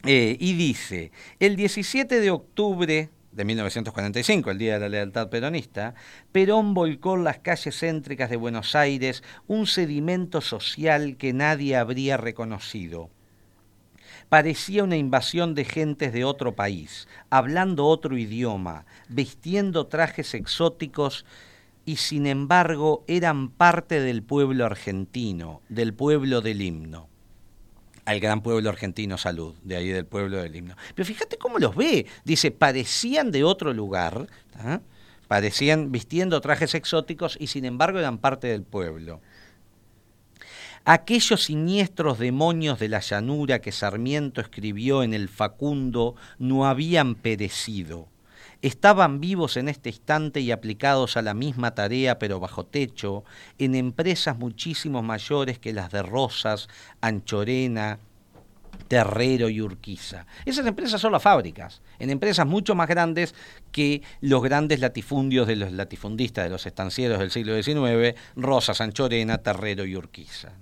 eh, 0.05 0.37
y 0.38 0.52
dice, 0.55 1.12
el 1.38 1.57
17 1.57 2.21
de 2.21 2.31
octubre 2.31 3.11
de 3.33 3.45
1945, 3.45 4.50
el 4.50 4.59
Día 4.59 4.75
de 4.75 4.81
la 4.81 4.88
Lealtad 4.88 5.29
Peronista, 5.29 5.95
Perón 6.33 6.75
volcó 6.75 7.14
en 7.14 7.25
las 7.25 7.38
calles 7.38 7.79
céntricas 7.79 8.31
de 8.31 8.37
Buenos 8.37 8.75
Aires 8.75 9.23
un 9.47 9.67
sedimento 9.67 10.41
social 10.41 11.17
que 11.17 11.33
nadie 11.33 11.76
habría 11.76 12.17
reconocido 12.17 13.11
parecía 14.33 14.83
una 14.83 14.97
invasión 14.97 15.55
de 15.55 15.67
gentes 15.67 16.11
de 16.15 16.25
otro 16.25 16.55
país, 16.55 17.07
hablando 17.29 17.85
otro 17.85 18.17
idioma, 18.17 18.87
vistiendo 19.11 19.89
trajes 19.89 20.33
exóticos 20.33 21.27
y 21.85 21.97
sin 21.97 22.27
embargo 22.27 23.05
eran 23.09 23.51
parte 23.51 24.01
del 24.01 24.23
pueblo 24.23 24.65
argentino, 24.65 25.61
del 25.69 25.93
pueblo 25.93 26.41
del 26.41 26.62
himno. 26.62 27.11
al 28.07 28.21
gran 28.21 28.43
pueblo 28.43 28.71
argentino 28.71 29.19
salud, 29.19 29.55
de 29.65 29.77
ahí 29.77 29.89
del 29.89 30.07
pueblo 30.07 30.39
del 30.39 30.57
himno. 30.57 30.77
Pero 30.95 31.05
fíjate 31.05 31.37
cómo 31.37 31.59
los 31.59 31.77
ve, 31.77 32.07
dice, 32.25 32.51
parecían 32.51 33.33
de 33.33 33.45
otro 33.45 33.75
lugar, 33.75 34.29
¿ah? 34.55 34.81
parecían 35.29 35.93
vistiendo 35.93 36.41
trajes 36.41 36.75
exóticos 36.75 37.37
y 37.39 37.49
sin 37.49 37.67
embargo 37.67 37.99
eran 37.99 38.17
parte 38.17 38.47
del 38.47 38.62
pueblo. 38.62 39.21
Aquellos 40.85 41.45
siniestros 41.45 42.19
demonios 42.19 42.81
de 42.81 42.89
la 42.89 42.99
llanura 42.99 43.61
que 43.61 43.71
Sarmiento 43.71 44.41
escribió 44.41 45.05
en 45.05 45.15
el 45.15 45.29
Facundo 45.29 46.17
no 46.41 46.67
habían 46.67 47.15
perecido. 47.15 48.09
Estaban 48.62 49.21
vivos 49.21 49.57
en 49.57 49.69
este 49.69 49.91
instante 49.91 50.41
y 50.41 50.51
aplicados 50.51 51.17
a 51.17 51.23
la 51.23 51.35
misma 51.35 51.77
tarea, 51.77 52.19
pero 52.19 52.41
bajo 52.41 52.65
techo, 52.65 53.23
en 53.59 53.77
empresas 53.77 54.37
muchísimo 54.37 55.03
mayores 55.03 55.61
que 55.61 55.73
las 55.73 55.93
de 55.93 56.03
Rosas, 56.03 56.69
Anchorena, 57.01 58.01
Terrero 58.87 59.49
y 59.49 59.61
Urquiza. 59.61 60.27
Esas 60.45 60.67
empresas 60.67 61.01
son 61.01 61.12
las 61.12 61.23
fábricas, 61.23 61.83
en 61.99 62.11
empresas 62.11 62.47
mucho 62.47 62.75
más 62.75 62.89
grandes 62.89 63.35
que 63.71 64.03
los 64.21 64.43
grandes 64.43 64.81
latifundios 64.81 65.47
de 65.47 65.57
los 65.57 65.73
latifundistas, 65.73 66.45
de 66.45 66.51
los 66.51 66.67
estancieros 66.67 67.19
del 67.19 67.31
siglo 67.31 67.61
XIX, 67.61 68.19
Rosas, 68.37 68.81
Anchorena, 68.81 69.39
Terrero 69.39 69.85
y 69.85 69.97
Urquiza. 69.97 70.53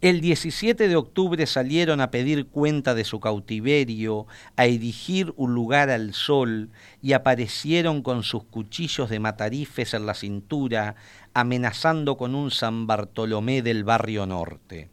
El 0.00 0.20
17 0.20 0.88
de 0.88 0.96
octubre 0.96 1.46
salieron 1.46 2.00
a 2.00 2.10
pedir 2.10 2.48
cuenta 2.48 2.94
de 2.94 3.04
su 3.04 3.18
cautiverio, 3.18 4.26
a 4.56 4.66
erigir 4.66 5.32
un 5.36 5.54
lugar 5.54 5.88
al 5.88 6.12
sol, 6.12 6.70
y 7.00 7.14
aparecieron 7.14 8.02
con 8.02 8.22
sus 8.22 8.44
cuchillos 8.44 9.08
de 9.08 9.20
matarifes 9.20 9.94
en 9.94 10.04
la 10.04 10.14
cintura, 10.14 10.96
amenazando 11.32 12.16
con 12.16 12.34
un 12.34 12.50
San 12.50 12.86
Bartolomé 12.86 13.62
del 13.62 13.84
barrio 13.84 14.26
norte. 14.26 14.90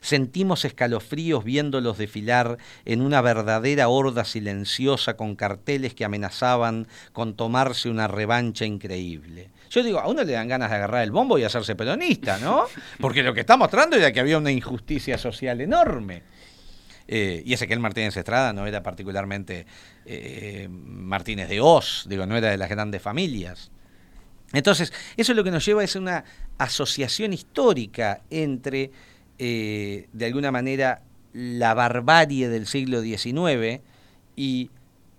Sentimos 0.00 0.64
escalofríos 0.64 1.44
viéndolos 1.44 1.98
desfilar 1.98 2.58
en 2.84 3.02
una 3.02 3.20
verdadera 3.20 3.88
horda 3.88 4.24
silenciosa 4.24 5.16
con 5.16 5.36
carteles 5.36 5.94
que 5.94 6.04
amenazaban 6.04 6.86
con 7.12 7.34
tomarse 7.34 7.88
una 7.88 8.08
revancha 8.08 8.64
increíble. 8.64 9.50
Yo 9.70 9.82
digo, 9.82 9.98
a 9.98 10.08
uno 10.08 10.22
le 10.24 10.32
dan 10.32 10.48
ganas 10.48 10.70
de 10.70 10.76
agarrar 10.76 11.02
el 11.02 11.10
bombo 11.10 11.38
y 11.38 11.44
hacerse 11.44 11.74
peronista, 11.74 12.38
¿no? 12.38 12.64
Porque 13.00 13.22
lo 13.22 13.34
que 13.34 13.40
está 13.40 13.56
mostrando 13.56 13.96
era 13.96 14.12
que 14.12 14.20
había 14.20 14.38
una 14.38 14.52
injusticia 14.52 15.18
social 15.18 15.60
enorme. 15.60 16.22
Eh, 17.08 17.42
y 17.44 17.52
ese 17.52 17.68
que 17.68 17.74
el 17.74 17.80
Martínez 17.80 18.16
Estrada 18.16 18.52
no 18.52 18.66
era 18.66 18.82
particularmente 18.82 19.66
eh, 20.04 20.66
Martínez 20.70 21.48
de 21.48 21.60
Oz, 21.60 22.06
digo, 22.08 22.26
no 22.26 22.36
era 22.36 22.50
de 22.50 22.58
las 22.58 22.68
grandes 22.68 23.00
familias. 23.00 23.70
Entonces, 24.52 24.92
eso 25.16 25.32
es 25.32 25.36
lo 25.36 25.44
que 25.44 25.50
nos 25.50 25.64
lleva 25.64 25.82
a 25.82 25.98
una 25.98 26.24
asociación 26.58 27.32
histórica 27.32 28.22
entre 28.30 28.90
eh, 29.38 30.08
de 30.12 30.26
alguna 30.26 30.50
manera 30.50 31.02
la 31.32 31.74
barbarie 31.74 32.48
del 32.48 32.66
siglo 32.66 33.02
XIX 33.02 33.82
y 34.36 34.70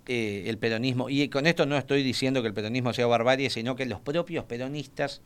eh, 0.08 0.46
el 0.48 0.58
peronismo. 0.58 1.10
Y 1.10 1.28
con 1.30 1.48
esto 1.48 1.66
no 1.66 1.78
estoy 1.78 2.04
diciendo 2.04 2.42
que 2.42 2.48
el 2.48 2.54
peronismo 2.54 2.94
sea 2.94 3.08
barbarie, 3.08 3.50
sino 3.50 3.76
que 3.76 3.86
los 3.86 4.00
propios 4.00 4.46
peronistas 4.46 5.22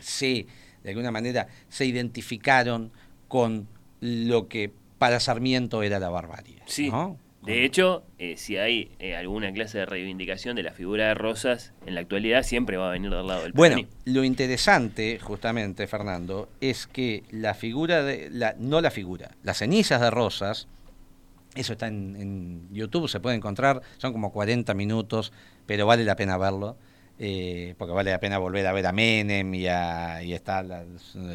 se, 0.00 0.46
de 0.84 0.90
alguna 0.90 1.10
manera, 1.10 1.48
se 1.68 1.86
identificaron 1.86 2.92
con 3.28 3.68
lo 4.00 4.48
que 4.48 4.70
para 4.98 5.20
Sarmiento 5.20 5.82
era 5.82 5.98
la 5.98 6.10
barbarie. 6.10 6.62
Sí. 6.66 6.90
De 7.46 7.64
hecho, 7.64 8.02
eh, 8.18 8.36
si 8.36 8.56
hay 8.56 8.90
eh, 8.98 9.14
alguna 9.14 9.52
clase 9.52 9.78
de 9.78 9.86
reivindicación 9.86 10.56
de 10.56 10.64
la 10.64 10.72
figura 10.72 11.06
de 11.06 11.14
Rosas 11.14 11.72
en 11.86 11.94
la 11.94 12.00
actualidad, 12.00 12.42
siempre 12.42 12.76
va 12.76 12.88
a 12.88 12.92
venir 12.92 13.10
del 13.10 13.24
lado 13.24 13.44
del 13.44 13.52
Bueno, 13.52 13.76
lo 14.04 14.24
interesante, 14.24 15.20
justamente, 15.20 15.86
Fernando, 15.86 16.48
es 16.60 16.88
que 16.88 17.22
la 17.30 17.54
figura 17.54 18.02
de. 18.02 18.28
La, 18.30 18.56
no 18.58 18.80
la 18.80 18.90
figura, 18.90 19.30
las 19.44 19.58
cenizas 19.58 20.00
de 20.00 20.10
Rosas, 20.10 20.66
eso 21.54 21.74
está 21.74 21.86
en, 21.86 22.16
en 22.16 22.68
YouTube, 22.72 23.08
se 23.08 23.20
puede 23.20 23.36
encontrar, 23.36 23.80
son 23.98 24.12
como 24.12 24.32
40 24.32 24.74
minutos, 24.74 25.32
pero 25.66 25.86
vale 25.86 26.02
la 26.02 26.16
pena 26.16 26.36
verlo. 26.36 26.76
Eh, 27.18 27.74
porque 27.78 27.94
vale 27.94 28.10
la 28.10 28.20
pena 28.20 28.36
volver 28.36 28.66
a 28.66 28.72
ver 28.72 28.86
a 28.86 28.92
Menem 28.92 29.54
y, 29.54 29.66
a, 29.66 30.22
y 30.22 30.34
está 30.34 30.64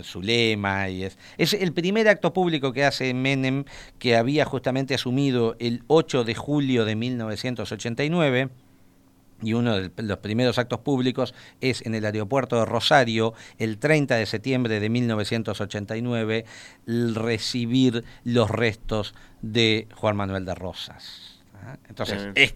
su 0.04 0.22
lema. 0.22 0.90
Y 0.90 1.04
es, 1.04 1.18
es 1.38 1.54
el 1.54 1.74
primer 1.74 2.08
acto 2.08 2.34
público 2.34 2.72
que 2.72 2.86
hace 2.86 3.14
Menem, 3.14 3.66
que 3.98 4.16
había 4.16 4.46
justamente 4.46 4.94
asumido 4.94 5.56
el 5.60 5.84
8 5.88 6.24
de 6.24 6.36
julio 6.36 6.86
de 6.86 6.96
1989 6.96 8.50
y 9.42 9.54
uno 9.54 9.76
de 9.76 9.92
los 10.04 10.20
primeros 10.20 10.58
actos 10.58 10.80
públicos 10.80 11.34
es 11.62 11.84
en 11.86 11.96
el 11.96 12.06
aeropuerto 12.06 12.58
de 12.58 12.66
Rosario, 12.66 13.34
el 13.58 13.78
30 13.80 14.16
de 14.16 14.26
septiembre 14.26 14.80
de 14.80 14.90
1989, 14.90 16.46
recibir 16.86 18.04
los 18.24 18.50
restos 18.50 19.16
de 19.42 19.88
Juan 19.96 20.16
Manuel 20.16 20.46
de 20.46 20.56
Rosas. 20.56 21.42
¿ah? 21.56 21.78
Entonces, 21.90 22.28
es 22.36 22.56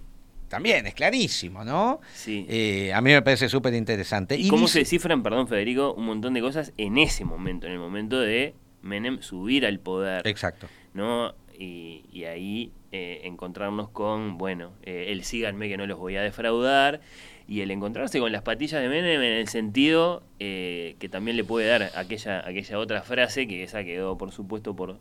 también, 0.56 0.88
es 0.88 0.94
clarísimo, 0.94 1.66
¿no? 1.66 2.00
Sí. 2.14 2.46
Eh, 2.48 2.94
a 2.94 3.02
mí 3.02 3.12
me 3.12 3.22
parece 3.22 3.50
súper 3.50 3.74
interesante. 3.74 4.38
¿Y, 4.38 4.48
cómo 4.48 4.70
se 4.70 4.80
descifran, 4.80 5.22
perdón 5.22 5.50
Federico, 5.50 5.94
un 5.94 6.06
montón 6.06 6.34
de 6.34 6.40
cosas 6.40 6.72
en 6.78 6.98
ese 6.98 7.26
momento, 7.26 7.68
en 7.68 7.74
el 7.74 7.80
momento 7.80 8.22
de 8.22 8.56
Menem 8.82 9.22
subir 9.22 9.66
al 9.66 9.80
poder? 9.80 10.26
Exacto. 10.26 10.68
¿No? 10.94 11.36
Y, 11.60 12.24
ahí 12.24 12.72
eh, 12.94 13.20
encontrarnos 13.26 13.90
con, 13.90 14.38
bueno, 14.38 14.72
eh, 14.84 15.08
el 15.10 15.26
síganme 15.26 15.68
que 15.68 15.76
no 15.76 15.88
los 15.88 16.00
voy 16.00 16.16
a 16.16 16.22
defraudar, 16.22 17.02
y 17.50 17.60
el 17.60 17.70
encontrarse 17.70 18.22
con 18.22 18.32
las 18.32 18.42
patillas 18.42 18.82
de 18.82 18.88
Menem 18.88 19.22
en 19.22 19.34
el 19.34 19.50
sentido 19.50 20.24
que 20.40 21.10
también 21.12 21.36
le 21.36 21.44
puede 21.44 21.68
dar 21.68 21.92
aquella, 21.96 22.48
aquella 22.48 22.80
otra 22.80 23.02
frase, 23.02 23.46
que 23.46 23.62
esa 23.62 23.84
quedó, 23.84 24.18
por 24.18 24.32
supuesto, 24.32 24.74
por 24.74 25.00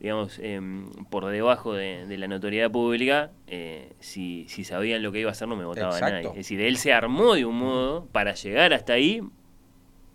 digamos, 0.00 0.38
em, 0.38 0.90
por 1.10 1.26
debajo 1.26 1.74
de, 1.74 2.06
la 2.16 2.28
notoriedad 2.28 2.70
pública, 2.70 3.30
eh, 3.46 3.92
si, 3.98 4.46
si, 4.48 4.64
sabían 4.64 5.02
lo 5.02 5.10
que 5.10 5.20
iba 5.20 5.30
a 5.30 5.32
hacer 5.32 5.48
no 5.48 5.56
me 5.56 5.64
votaba 5.64 5.98
nadie. 6.00 6.28
Es 6.28 6.34
decir, 6.34 6.60
él 6.60 6.76
se 6.76 6.92
armó 6.92 7.34
de 7.34 7.44
un 7.44 7.58
modo 7.58 8.06
para 8.12 8.34
llegar 8.34 8.72
hasta 8.72 8.92
ahí 8.92 9.22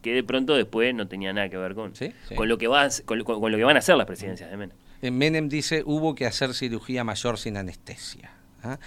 que 0.01 0.13
de 0.13 0.23
pronto 0.23 0.55
después 0.55 0.93
no 0.93 1.07
tenía 1.07 1.33
nada 1.33 1.49
que 1.49 1.57
ver 1.57 1.73
con, 1.73 1.93
con, 2.35 2.47
lo, 2.47 2.57
que 2.57 2.67
va, 2.67 2.87
con, 3.05 3.17
lo 3.17 3.57
que 3.57 3.63
van 3.63 3.75
a 3.75 3.79
hacer 3.79 3.95
las 3.95 4.05
presidencias 4.05 4.51
de 4.51 4.57
Menem. 4.57 4.77
Menem 5.01 5.49
dice, 5.49 5.83
hubo 5.85 6.13
que 6.13 6.25
hacer 6.25 6.53
cirugía 6.53 7.03
mayor 7.03 7.37
sin 7.37 7.57
anestesia. 7.57 8.31
¿ah? 8.63 8.79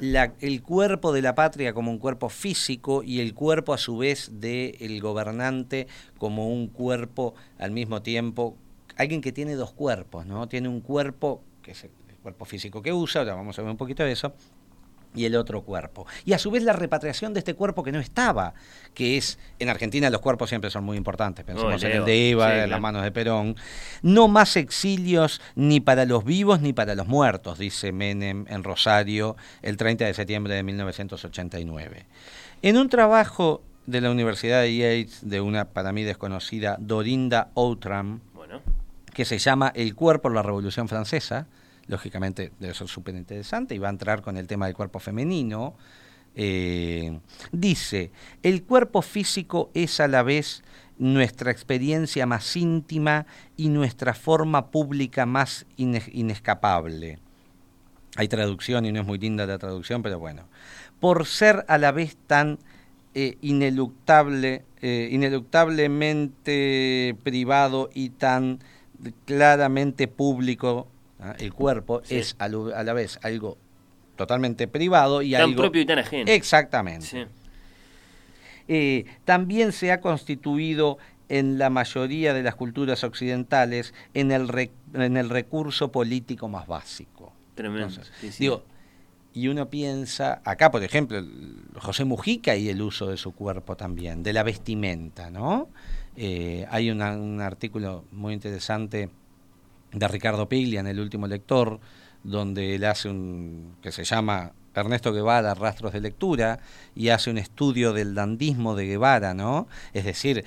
La, 0.00 0.32
el 0.40 0.62
cuerpo 0.62 1.12
de 1.12 1.22
la 1.22 1.34
patria 1.34 1.72
como 1.74 1.90
un 1.90 1.98
cuerpo 1.98 2.28
físico 2.28 3.02
y 3.02 3.20
el 3.20 3.34
cuerpo 3.34 3.74
a 3.74 3.78
su 3.78 3.98
vez 3.98 4.40
del 4.40 5.00
gobernante 5.00 5.88
como 6.18 6.48
un 6.48 6.68
cuerpo 6.68 7.34
al 7.58 7.72
mismo 7.72 8.02
tiempo 8.02 8.56
alguien 8.96 9.20
que 9.20 9.32
tiene 9.32 9.54
dos 9.54 9.72
cuerpos, 9.72 10.26
¿no? 10.26 10.48
Tiene 10.48 10.68
un 10.68 10.80
cuerpo, 10.80 11.42
que 11.62 11.72
es 11.72 11.84
el 11.84 11.90
cuerpo 12.22 12.44
físico 12.44 12.82
que 12.82 12.92
usa, 12.92 13.22
ahora 13.22 13.34
vamos 13.34 13.58
a 13.58 13.62
ver 13.62 13.70
un 13.70 13.76
poquito 13.76 14.04
de 14.04 14.12
eso, 14.12 14.34
y 15.14 15.24
el 15.24 15.36
otro 15.36 15.62
cuerpo. 15.62 16.06
Y 16.24 16.32
a 16.32 16.38
su 16.38 16.50
vez 16.50 16.62
la 16.62 16.72
repatriación 16.72 17.34
de 17.34 17.40
este 17.40 17.54
cuerpo 17.54 17.82
que 17.82 17.92
no 17.92 18.00
estaba, 18.00 18.54
que 18.94 19.16
es, 19.16 19.38
en 19.58 19.68
Argentina 19.68 20.10
los 20.10 20.20
cuerpos 20.20 20.48
siempre 20.48 20.70
son 20.70 20.84
muy 20.84 20.96
importantes, 20.96 21.44
pensemos 21.44 21.82
en 21.82 21.92
el 21.92 22.04
de 22.04 22.30
Eva, 22.30 22.64
en 22.64 22.70
las 22.70 22.80
manos 22.80 23.02
de 23.02 23.12
Perón, 23.12 23.56
no 24.02 24.28
más 24.28 24.56
exilios 24.56 25.40
ni 25.54 25.80
para 25.80 26.04
los 26.04 26.24
vivos 26.24 26.60
ni 26.60 26.72
para 26.72 26.94
los 26.94 27.06
muertos, 27.06 27.58
dice 27.58 27.92
Menem 27.92 28.46
en 28.48 28.64
Rosario 28.64 29.36
el 29.60 29.76
30 29.76 30.06
de 30.06 30.14
septiembre 30.14 30.54
de 30.54 30.62
1989. 30.62 32.06
En 32.62 32.76
un 32.76 32.88
trabajo 32.88 33.62
de 33.86 34.00
la 34.00 34.10
Universidad 34.10 34.62
de 34.62 34.76
Yates 34.76 35.28
de 35.28 35.40
una 35.40 35.64
para 35.66 35.92
mí 35.92 36.04
desconocida 36.04 36.76
Dorinda 36.80 37.50
Outram, 37.56 38.20
que 39.12 39.24
se 39.24 39.38
llama 39.38 39.72
El 39.74 39.94
cuerpo 39.94 40.30
la 40.30 40.42
Revolución 40.42 40.88
Francesa. 40.88 41.46
Lógicamente 41.86 42.52
debe 42.58 42.74
ser 42.74 42.88
súper 42.88 43.14
interesante 43.14 43.74
y 43.74 43.78
va 43.78 43.88
a 43.88 43.90
entrar 43.90 44.22
con 44.22 44.36
el 44.36 44.46
tema 44.46 44.66
del 44.66 44.74
cuerpo 44.74 44.98
femenino. 44.98 45.76
Eh, 46.34 47.18
dice, 47.50 48.10
el 48.42 48.62
cuerpo 48.62 49.02
físico 49.02 49.70
es 49.74 50.00
a 50.00 50.08
la 50.08 50.22
vez 50.22 50.62
nuestra 50.98 51.50
experiencia 51.50 52.26
más 52.26 52.56
íntima 52.56 53.26
y 53.56 53.68
nuestra 53.68 54.14
forma 54.14 54.70
pública 54.70 55.26
más 55.26 55.66
inescapable. 55.76 57.18
Hay 58.16 58.28
traducción 58.28 58.84
y 58.84 58.92
no 58.92 59.00
es 59.00 59.06
muy 59.06 59.18
linda 59.18 59.46
la 59.46 59.58
traducción, 59.58 60.02
pero 60.02 60.18
bueno. 60.18 60.44
Por 61.00 61.26
ser 61.26 61.64
a 61.68 61.78
la 61.78 61.92
vez 61.92 62.16
tan 62.26 62.58
eh, 63.14 63.36
ineluctable, 63.40 64.64
eh, 64.80 65.08
ineluctablemente 65.10 67.16
privado 67.22 67.90
y 67.92 68.10
tan 68.10 68.60
claramente 69.24 70.08
público, 70.08 70.88
¿ah? 71.20 71.34
el 71.38 71.52
cuerpo 71.52 72.02
es 72.08 72.36
a, 72.38 72.48
la 72.48 72.92
vez 72.92 73.18
algo 73.22 73.58
totalmente 74.16 74.68
privado 74.68 75.22
y 75.22 75.32
tan 75.32 75.54
propio 75.54 75.82
y 75.82 75.86
tan 75.86 75.98
ajeno. 75.98 76.30
Exactamente. 76.30 77.28
Eh, 78.68 79.04
también 79.24 79.72
se 79.72 79.90
ha 79.92 80.00
constituido 80.00 80.98
en 81.28 81.58
la 81.58 81.70
mayoría 81.70 82.34
de 82.34 82.42
las 82.42 82.54
culturas 82.54 83.04
occidentales 83.04 83.94
en 84.14 84.30
el, 84.32 84.70
en 84.94 85.16
el 85.16 85.30
recurso 85.30 85.90
político 85.90 86.48
más 86.48 86.66
básico. 86.66 87.32
Tremendo. 87.54 88.00
digo, 88.38 88.64
y 89.34 89.48
uno 89.48 89.68
piensa, 89.68 90.42
acá 90.44 90.70
por 90.70 90.82
ejemplo, 90.82 91.22
José 91.78 92.04
Mujica 92.04 92.54
y 92.56 92.68
el 92.68 92.82
uso 92.82 93.06
de 93.06 93.16
su 93.16 93.32
cuerpo 93.32 93.76
también, 93.76 94.22
de 94.22 94.32
la 94.32 94.42
vestimenta, 94.42 95.30
¿no? 95.30 95.68
Eh, 96.16 96.66
hay 96.70 96.90
un 96.90 97.40
artículo 97.40 98.04
muy 98.12 98.34
interesante 98.34 99.08
de 99.92 100.08
Ricardo 100.08 100.48
Piglia 100.48 100.80
en 100.80 100.86
El 100.86 101.00
último 101.00 101.26
lector, 101.26 101.80
donde 102.22 102.74
él 102.74 102.84
hace 102.84 103.08
un 103.08 103.76
que 103.82 103.92
se 103.92 104.04
llama 104.04 104.52
Ernesto 104.74 105.12
Guevara, 105.12 105.54
Rastros 105.54 105.92
de 105.92 106.00
Lectura, 106.00 106.60
y 106.94 107.08
hace 107.08 107.30
un 107.30 107.38
estudio 107.38 107.92
del 107.92 108.14
dandismo 108.14 108.74
de 108.74 108.86
Guevara, 108.86 109.34
¿no? 109.34 109.68
Es 109.92 110.04
decir, 110.04 110.44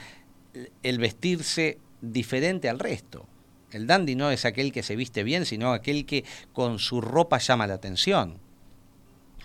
el 0.84 0.98
vestirse 1.00 1.80
diferente 2.02 2.70
al 2.70 2.80
resto. 2.80 3.28
El 3.72 3.88
dandy 3.88 4.16
no 4.16 4.32
es 4.32 4.46
aquel 4.46 4.72
que 4.72 4.84
se 4.84 4.96
viste 4.96 5.24
bien, 5.24 5.46
sino 5.46 5.74
aquel 5.74 6.06
que 6.06 6.24
con 6.54 6.80
su 6.80 7.02
ropa 7.02 7.40
llama 7.40 7.68
la 7.68 7.74
atención. 7.76 8.38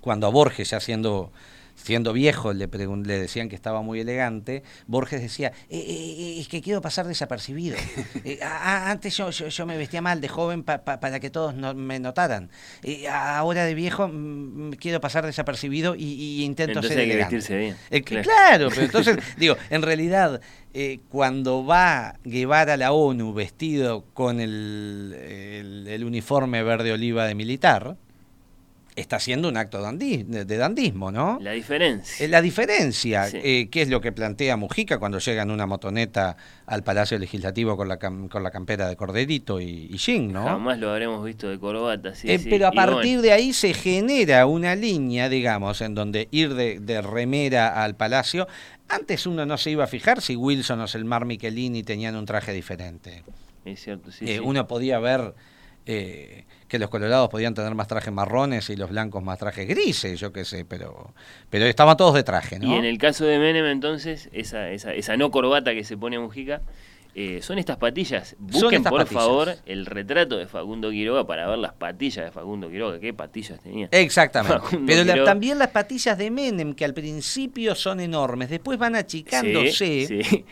Cuando 0.01 0.27
a 0.27 0.31
Borges, 0.31 0.71
ya 0.71 0.81
siendo, 0.81 1.33
siendo 1.83 2.13
viejo, 2.13 2.53
le, 2.53 2.67
le 2.69 3.19
decían 3.19 3.49
que 3.49 3.55
estaba 3.55 3.83
muy 3.83 4.01
elegante, 4.01 4.63
Borges 4.87 5.21
decía, 5.23 5.53
"Eh, 5.69 5.79
eh, 5.79 6.17
eh, 6.19 6.41
es 6.41 6.49
que 6.49 6.61
quiero 6.61 6.81
pasar 6.81 7.07
desapercibido. 7.07 7.77
Eh, 8.25 8.39
a- 8.43 8.87
a- 8.87 8.91
antes 8.91 9.17
yo, 9.17 9.31
yo, 9.31 9.49
yo 9.49 9.67
me 9.67 9.77
vestía 9.79 10.03
mal 10.03 10.21
de 10.21 10.29
joven 10.29 10.63
pa- 10.63 10.85
pa- 10.85 11.01
para 11.01 11.21
que 11.21 11.31
todos 11.31 11.55
no- 11.55 11.75
me 11.75 11.99
notaran. 11.99 12.51
Eh, 12.83 13.09
ahora 13.09 13.65
de 13.65 13.75
viejo 13.75 14.09
mm, 14.09 14.73
quiero 14.73 15.01
pasar 15.01 15.25
desapercibido 15.25 15.95
y, 15.95 16.03
y 16.05 16.45
intento 16.45 16.73
Entonces 16.73 16.91
ser 16.93 17.01
hay 17.01 17.07
que 17.07 17.13
elegante". 17.13 17.37
vestirse 17.37 17.59
bien. 17.59 17.77
Que- 17.91 18.03
Claro. 18.03 18.23
claro. 18.25 18.69
pero 18.71 18.83
entonces, 18.85 19.17
digo, 19.37 19.57
en 19.71 19.83
realidad, 19.83 20.41
eh, 20.75 21.01
cuando 21.09 21.65
va 21.65 22.15
Guevara 22.25 22.75
a 22.75 22.77
la 22.77 22.93
ONU 22.93 23.33
vestido 23.33 24.05
con 24.13 24.41
el, 24.41 25.17
el- 25.19 25.87
el 25.89 26.05
uniforme 26.05 26.63
verde 26.63 26.93
oliva 26.93 27.27
de 27.27 27.35
militar, 27.35 27.97
está 28.97 29.17
haciendo 29.17 29.49
un 29.49 29.57
acto 29.57 29.81
de, 29.93 30.45
dandismo, 30.57 31.11
¿no? 31.11 31.39
La 31.41 31.53
diferencia. 31.53 32.25
Eh, 32.25 32.29
La 32.29 32.43
diferencia, 32.43 33.27
Sí. 33.27 33.39
eh, 33.43 33.69
que 33.71 33.83
es 33.83 33.89
lo 33.89 34.01
que 34.01 34.13
plantea 34.13 34.57
Mujica 34.57 34.99
cuando 34.99 35.19
llega 35.19 35.43
en 35.43 35.51
una 35.51 35.67
motoneta 35.67 36.37
al 36.67 36.83
Palacio 36.83 37.19
Legislativo 37.19 37.77
con 37.77 37.89
la, 37.89 37.99
cam- 37.99 38.29
con 38.29 38.43
la 38.43 38.51
campera 38.51 38.89
de 38.89 38.97
Corderito 38.97 39.61
y, 39.61 39.91
y 40.07 40.19
¿no? 40.21 40.45
Jamás 40.45 40.79
lo 40.79 40.91
habremos 40.91 41.25
visto 41.25 41.49
de 41.49 41.59
corbata. 41.59 42.15
Sí, 42.15 42.31
Eh, 42.31 42.39
sí. 42.39 42.49
pero 42.51 42.67
a 42.67 42.71
Y 42.73 42.77
partir 42.77 42.97
bueno, 43.17 43.23
de 43.23 43.33
ahí 43.33 43.53
se 43.53 43.75
genera 43.75 44.47
una 44.47 44.75
línea, 44.75 45.29
digamos, 45.29 45.81
en 45.81 45.95
donde 45.95 46.29
ir 46.31 46.55
de, 46.55 46.81
de 46.81 47.01
remera 47.01 47.83
al 47.83 47.97
palacio. 47.97 48.47
Antes 48.89 49.27
uno 49.27 49.47
no 49.47 49.57
se 49.57 49.71
iba 49.71 49.85
a 49.85 49.87
fijar 49.87 50.21
si 50.21 50.35
Wilson 50.37 50.81
o 50.81 50.89
Selmar 50.89 51.25
Michelini 51.25 51.83
tenían 51.85 52.17
un 52.17 52.27
traje 52.27 52.53
diferente. 52.53 53.23
Es 53.65 53.83
cierto, 53.85 54.11
sí. 54.11 54.25
Eh, 54.29 54.35
sí. 54.35 54.39
Uno 54.43 54.67
podía 54.67 54.99
ver 54.99 55.35
eh, 55.87 56.45
que 56.69 56.79
los 56.79 56.89
colorados 56.89 57.29
podían 57.29 57.55
tener 57.55 57.75
más 57.75 57.89
trajes 57.89 58.13
marrones 58.13 58.71
y 58.71 58.77
los 58.77 58.91
blancos 58.91 59.23
más 59.23 59.39
trajes 59.39 59.67
grises, 59.67 60.21
yo 60.21 60.33
qué 60.33 60.45
sé, 60.45 60.65
pero, 60.65 61.13
pero 61.49 61.67
estaban 61.67 61.97
todos 61.97 62.15
de 62.15 62.23
traje, 62.23 62.59
¿no? 62.59 62.67
Y 62.69 62.75
en 62.75 62.85
el 62.85 62.99
caso 62.99 63.25
de 63.25 63.39
Menem, 63.39 63.67
entonces, 63.67 64.29
esa, 64.33 64.71
esa, 64.71 64.95
esa 64.95 65.17
no 65.17 65.31
corbata 65.31 65.75
que 65.75 65.85
se 65.85 65.97
pone 65.97 66.19
Mujica, 66.19 66.63
eh, 67.15 67.41
son 67.43 67.59
estas 67.59 67.77
patillas. 67.77 68.37
Busquen, 68.39 68.75
estas 68.79 68.91
por 68.91 69.01
patillas. 69.03 69.23
favor, 69.25 69.57
el 69.67 69.87
retrato 69.87 70.37
de 70.39 70.47
Facundo 70.47 70.91
Quiroga 70.91 71.27
para 71.27 71.49
ver 71.49 71.59
las 71.59 71.73
patillas 71.73 72.25
de 72.27 72.31
Facundo 72.31 72.71
Quiroga. 72.71 73.01
¿Qué 73.01 73.13
patillas 73.13 73.61
tenía? 73.61 73.89
Exactamente. 73.91 74.59
Facundo 74.63 74.85
Pero 74.87 75.05
la- 75.05 75.25
también 75.25 75.59
las 75.59 75.69
patillas 75.69 76.17
de 76.17 76.31
Menem, 76.31 76.75
que 76.75 76.85
al 76.85 76.95
principio 76.95 77.75
son 77.75 78.01
enormes, 78.01 78.51
después 78.51 78.79
van 78.79 78.95
achicándose. 78.97 80.07
Sí, 80.07 80.23
sí. 80.23 80.45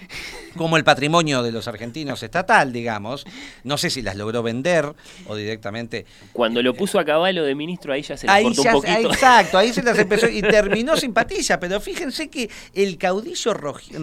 como 0.57 0.77
el 0.77 0.85
patrimonio 0.85 1.43
de 1.43 1.53
los 1.53 1.69
argentinos 1.69 2.23
estatal, 2.23 2.73
digamos. 2.73 3.25
No 3.65 3.79
sé 3.79 3.91
si 3.91 4.03
las 4.03 4.17
logró 4.17 4.43
vender 4.43 4.93
o 5.27 5.37
directamente. 5.37 6.07
Cuando 6.33 6.62
lo 6.62 6.75
puso 6.75 6.99
a 6.99 7.05
caballo 7.05 7.45
de 7.45 7.55
ministro, 7.55 7.93
ahí 7.93 8.03
ya 8.03 8.17
se 8.17 8.29
Ahí 8.29 8.45
cortó 8.45 8.62
ya- 8.65 8.77
un 8.77 8.83
poquito. 8.83 9.11
exacto, 9.12 9.59
ahí 9.59 9.73
se 9.73 9.83
las 9.83 9.99
empezó 9.99 10.29
y 10.31 10.43
terminó 10.43 10.97
sin 10.97 11.12
patilla, 11.12 11.61
pero 11.61 11.81
fíjense 11.81 12.29
que 12.29 12.50
el 12.75 12.99
caudillo 12.99 13.55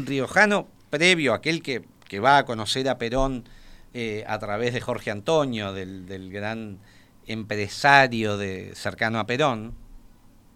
riojano 0.06 0.68
previo, 0.90 1.34
aquel 1.34 1.62
que, 1.62 1.84
que 2.08 2.20
va 2.20 2.38
a 2.38 2.46
conocer 2.46 2.88
a 2.90 2.98
Perón 2.98 3.46
eh, 3.94 4.24
a 4.28 4.40
través 4.40 4.74
de 4.74 4.82
Jorge 4.82 5.12
Antonio, 5.12 5.74
del, 5.74 6.30
gran 6.32 6.80
empresario 7.28 8.38
de, 8.38 8.74
cercano 8.76 9.20
a 9.20 9.26
Perón, 9.26 9.74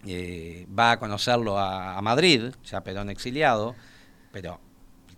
eh, 0.06 0.66
va 0.78 0.92
a 0.92 0.98
conocerlo 0.98 1.58
a, 1.58 2.00
Madrid, 2.02 2.52
ya 2.64 2.82
Perón 2.82 3.10
exiliado, 3.10 3.74
pero 4.32 4.60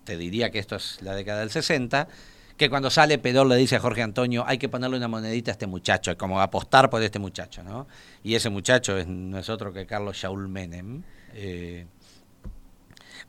te 0.05 0.17
diría 0.17 0.51
que 0.51 0.59
esto 0.59 0.77
es 0.77 1.01
la 1.03 1.15
década 1.15 1.41
del 1.41 1.51
60, 1.51 2.09
que 2.57 2.71
cuando 2.71 2.91
sale 2.91 3.19
Perón 3.19 3.49
le 3.49 3.57
dice 3.57 3.77
a 3.77 3.81
Jorge 3.81 4.03
Antonio, 4.03 4.45
hay 4.47 4.59
que 4.59 4.69
ponerle 4.69 4.97
una 4.97 5.09
monedita 5.09 5.51
a 5.51 5.55
este 5.55 5.67
muchacho, 5.67 6.17
como 6.17 6.41
apostar 6.41 6.91
por 6.91 7.03
este 7.03 7.19
muchacho, 7.19 7.63
¿no? 7.63 7.89
Y 8.23 8.35
ese 8.35 8.51
muchacho 8.51 8.97
es, 8.99 9.07
no 9.07 9.39
es 9.39 9.49
otro 9.49 9.73
que 9.73 9.87
Carlos 9.87 10.17
Shaul 10.17 10.49
Menem. 10.49 11.03
eh, 11.35 11.87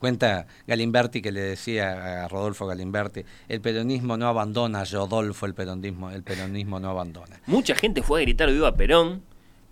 Cuenta 0.04 0.48
Galimberti 0.68 1.22
que 1.22 1.32
le 1.32 1.40
decía 1.40 2.26
a 2.26 2.28
Rodolfo 2.28 2.68
Galimberti, 2.68 3.24
el 3.48 3.62
peronismo 3.62 4.18
no 4.18 4.28
abandona, 4.28 4.84
Rodolfo, 4.84 5.46
el 5.46 5.54
peronismo, 5.54 6.12
el 6.12 6.24
peronismo 6.24 6.78
no 6.78 6.90
abandona. 6.90 7.40
Mucha 7.46 7.74
gente 7.74 8.04
fue 8.04 8.20
a 8.20 8.24
gritar 8.24 8.52
viva 8.52 8.76
Perón 8.76 9.24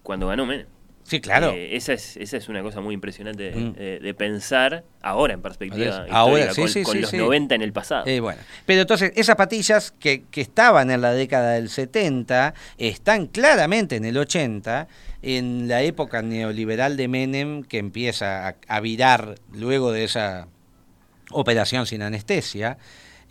cuando 0.03 0.27
ganó 0.27 0.45
Menem. 0.45 0.67
Sí, 1.03 1.19
claro. 1.19 1.51
Eh, 1.51 1.75
esa, 1.75 1.93
es, 1.93 2.15
esa 2.17 2.37
es 2.37 2.47
una 2.47 2.61
cosa 2.61 2.79
muy 2.81 2.93
impresionante 2.93 3.51
de, 3.51 3.55
Mm. 3.55 3.73
de- 3.73 3.99
de 3.99 4.13
pensar 4.13 4.83
ahora 5.01 5.33
en 5.33 5.41
perspectiva 5.41 6.05
Ahora, 6.09 6.53
sí, 6.53 6.61
con, 6.61 6.69
sí, 6.69 6.83
con 6.83 6.93
sí, 6.93 7.01
los 7.01 7.09
sí. 7.09 7.17
90 7.17 7.55
en 7.55 7.61
el 7.61 7.73
pasado. 7.73 8.05
Eh, 8.07 8.19
bueno, 8.19 8.39
pero 8.65 8.81
entonces 8.81 9.11
esas 9.15 9.35
patillas 9.35 9.91
que, 9.91 10.23
que 10.31 10.41
estaban 10.41 10.89
en 10.91 11.01
la 11.01 11.11
década 11.13 11.53
del 11.53 11.69
70 11.69 12.53
están 12.77 13.27
claramente 13.27 13.95
en 13.95 14.05
el 14.05 14.17
80, 14.17 14.87
en 15.23 15.67
la 15.67 15.81
época 15.81 16.21
neoliberal 16.21 16.97
de 16.97 17.07
Menem 17.07 17.63
que 17.63 17.77
empieza 17.79 18.47
a, 18.47 18.55
a 18.67 18.79
virar 18.79 19.35
luego 19.53 19.91
de 19.91 20.03
esa 20.05 20.47
operación 21.31 21.85
sin 21.85 22.01
anestesia, 22.01 22.77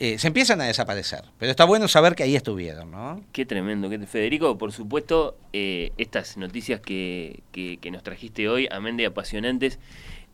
eh, 0.00 0.18
se 0.18 0.26
empiezan 0.26 0.60
a 0.60 0.64
desaparecer. 0.64 1.22
Pero 1.38 1.50
está 1.50 1.64
bueno 1.64 1.86
saber 1.86 2.14
que 2.16 2.22
ahí 2.24 2.34
estuvieron, 2.34 2.90
¿no? 2.90 3.22
Qué 3.32 3.46
tremendo. 3.46 3.88
Qué, 3.88 3.98
Federico, 4.00 4.58
por 4.58 4.72
supuesto, 4.72 5.36
eh, 5.52 5.92
estas 5.98 6.36
noticias 6.38 6.80
que, 6.80 7.40
que- 7.52 7.76
que 7.80 7.90
nos 7.90 8.02
trajiste 8.02 8.48
hoy, 8.48 8.66
amén 8.72 8.96
de 8.96 9.06
apasionantes, 9.06 9.78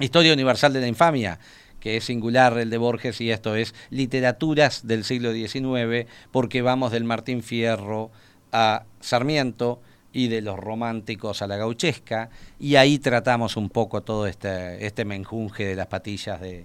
Historia 0.00 0.32
Universal 0.32 0.72
de 0.72 0.80
la 0.80 0.88
Infamia, 0.88 1.38
que 1.78 1.96
es 1.98 2.04
singular 2.04 2.58
el 2.58 2.70
de 2.70 2.78
Borges, 2.78 3.20
y 3.20 3.30
esto 3.30 3.54
es 3.54 3.72
literaturas 3.90 4.86
del 4.88 5.04
siglo 5.04 5.32
XIX, 5.32 6.06
porque 6.32 6.60
vamos 6.62 6.90
del 6.90 7.04
Martín 7.04 7.42
Fierro 7.44 8.10
a 8.50 8.82
Sarmiento 9.00 9.80
y 10.14 10.28
de 10.28 10.40
los 10.40 10.58
románticos 10.58 11.42
a 11.42 11.46
la 11.46 11.58
gauchesca, 11.58 12.30
y 12.58 12.76
ahí 12.76 12.98
tratamos 12.98 13.58
un 13.58 13.68
poco 13.68 14.02
todo 14.02 14.26
este, 14.26 14.86
este 14.86 15.04
menjunje 15.04 15.66
de 15.66 15.74
las 15.74 15.88
patillas 15.88 16.40
de, 16.40 16.64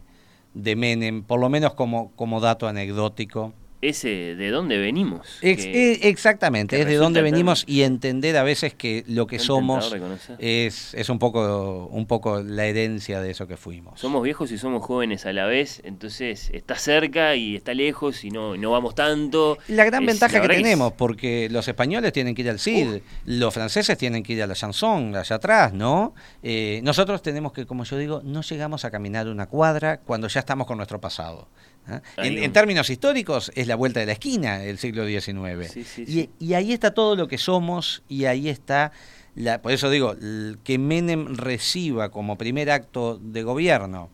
de 0.54 0.76
Menem, 0.76 1.24
por 1.24 1.40
lo 1.40 1.50
menos 1.50 1.74
como, 1.74 2.12
como 2.16 2.40
dato 2.40 2.68
anecdótico. 2.68 3.54
Ese 3.82 4.36
de 4.36 4.50
dónde 4.50 4.78
venimos. 4.78 5.40
Ex- 5.42 5.64
que- 5.64 5.92
eh, 5.94 6.00
exactamente, 6.10 6.76
que 6.76 6.82
es 6.82 6.88
de 6.88 6.96
dónde 6.96 7.22
venimos 7.22 7.64
y 7.66 7.84
entender 7.84 8.36
a 8.36 8.44
veces 8.44 8.74
que 8.74 9.06
lo 9.08 9.26
que 9.26 9.40
somos 9.40 9.96
es, 10.40 10.94
es 10.94 11.10
un, 11.10 11.18
poco, 11.18 11.86
un 11.92 12.06
poco 12.06 12.42
la 12.44 12.66
herencia 12.66 13.22
de 13.22 13.32
eso 13.32 13.48
que 13.48 13.56
fuimos. 13.56 14.00
Somos 14.00 14.22
viejos 14.22 14.52
y 14.52 14.58
somos 14.58 14.84
jóvenes 14.86 15.26
a 15.26 15.32
la 15.32 15.46
vez, 15.46 15.82
entonces 15.86 16.50
está 16.54 16.76
cerca 16.76 17.36
y 17.36 17.56
está 17.56 17.74
lejos 17.74 18.26
y 18.26 18.32
no, 18.32 18.58
no 18.58 18.72
vamos 18.72 18.96
tanto. 18.96 19.58
La 19.70 19.86
gran 19.86 20.04
Es- 20.04 20.08
ventaja 20.08 20.40
la 20.40 20.48
que 20.50 20.56
es- 20.58 20.62
tenemos, 20.64 20.94
porque 20.94 21.48
los 21.50 21.66
españoles 21.68 22.12
tienen 22.12 22.36
que 22.36 22.42
ir 22.42 22.50
al 22.50 22.60
CID, 22.60 23.02
los 23.26 23.54
franceses 23.54 23.98
tienen 23.98 24.24
que 24.24 24.34
ir 24.34 24.44
a 24.44 24.48
la 24.48 24.56
chanson, 24.56 25.16
allá 25.16 25.38
atrás, 25.38 25.72
¿no? 25.74 26.14
Eh, 26.44 26.82
nosotros 26.84 27.22
tenemos 27.22 27.54
que, 27.54 27.66
como 27.66 27.86
yo 27.86 27.98
digo, 27.98 28.22
no 28.26 28.42
llegamos 28.42 28.84
a 28.84 28.92
caminar 28.92 29.28
una 29.30 29.46
cuadra 29.48 30.02
cuando 30.02 30.28
ya 30.28 30.42
estamos 30.42 30.68
con 30.68 30.76
nuestro 30.78 31.00
pasado. 31.00 31.48
¿Ah? 31.88 32.02
En, 32.18 32.52
términos 32.54 32.90
históricos, 32.90 33.52
es 33.56 33.68
la 33.68 33.76
vuelta 33.76 34.00
de 34.00 34.06
la 34.06 34.14
esquina 34.14 34.64
el 34.64 34.78
siglo 34.78 35.06
XIX. 35.06 35.72
Sí, 35.72 35.84
sí, 35.84 36.04
y, 36.08 36.12
sí. 36.12 36.30
y 36.40 36.54
ahí 36.54 36.74
está 36.74 36.94
todo 36.94 37.16
lo 37.16 37.28
que 37.28 37.38
somos 37.38 38.04
y 38.08 38.26
ahí 38.26 38.50
está, 38.50 38.92
la, 39.36 39.62
por 39.62 39.72
eso 39.72 39.90
digo, 39.90 40.16
que 40.64 40.78
Menem 40.78 41.36
reciba 41.36 42.10
como 42.10 42.38
primer 42.38 42.72
acto 42.72 43.18
de 43.18 43.44
gobierno 43.44 44.10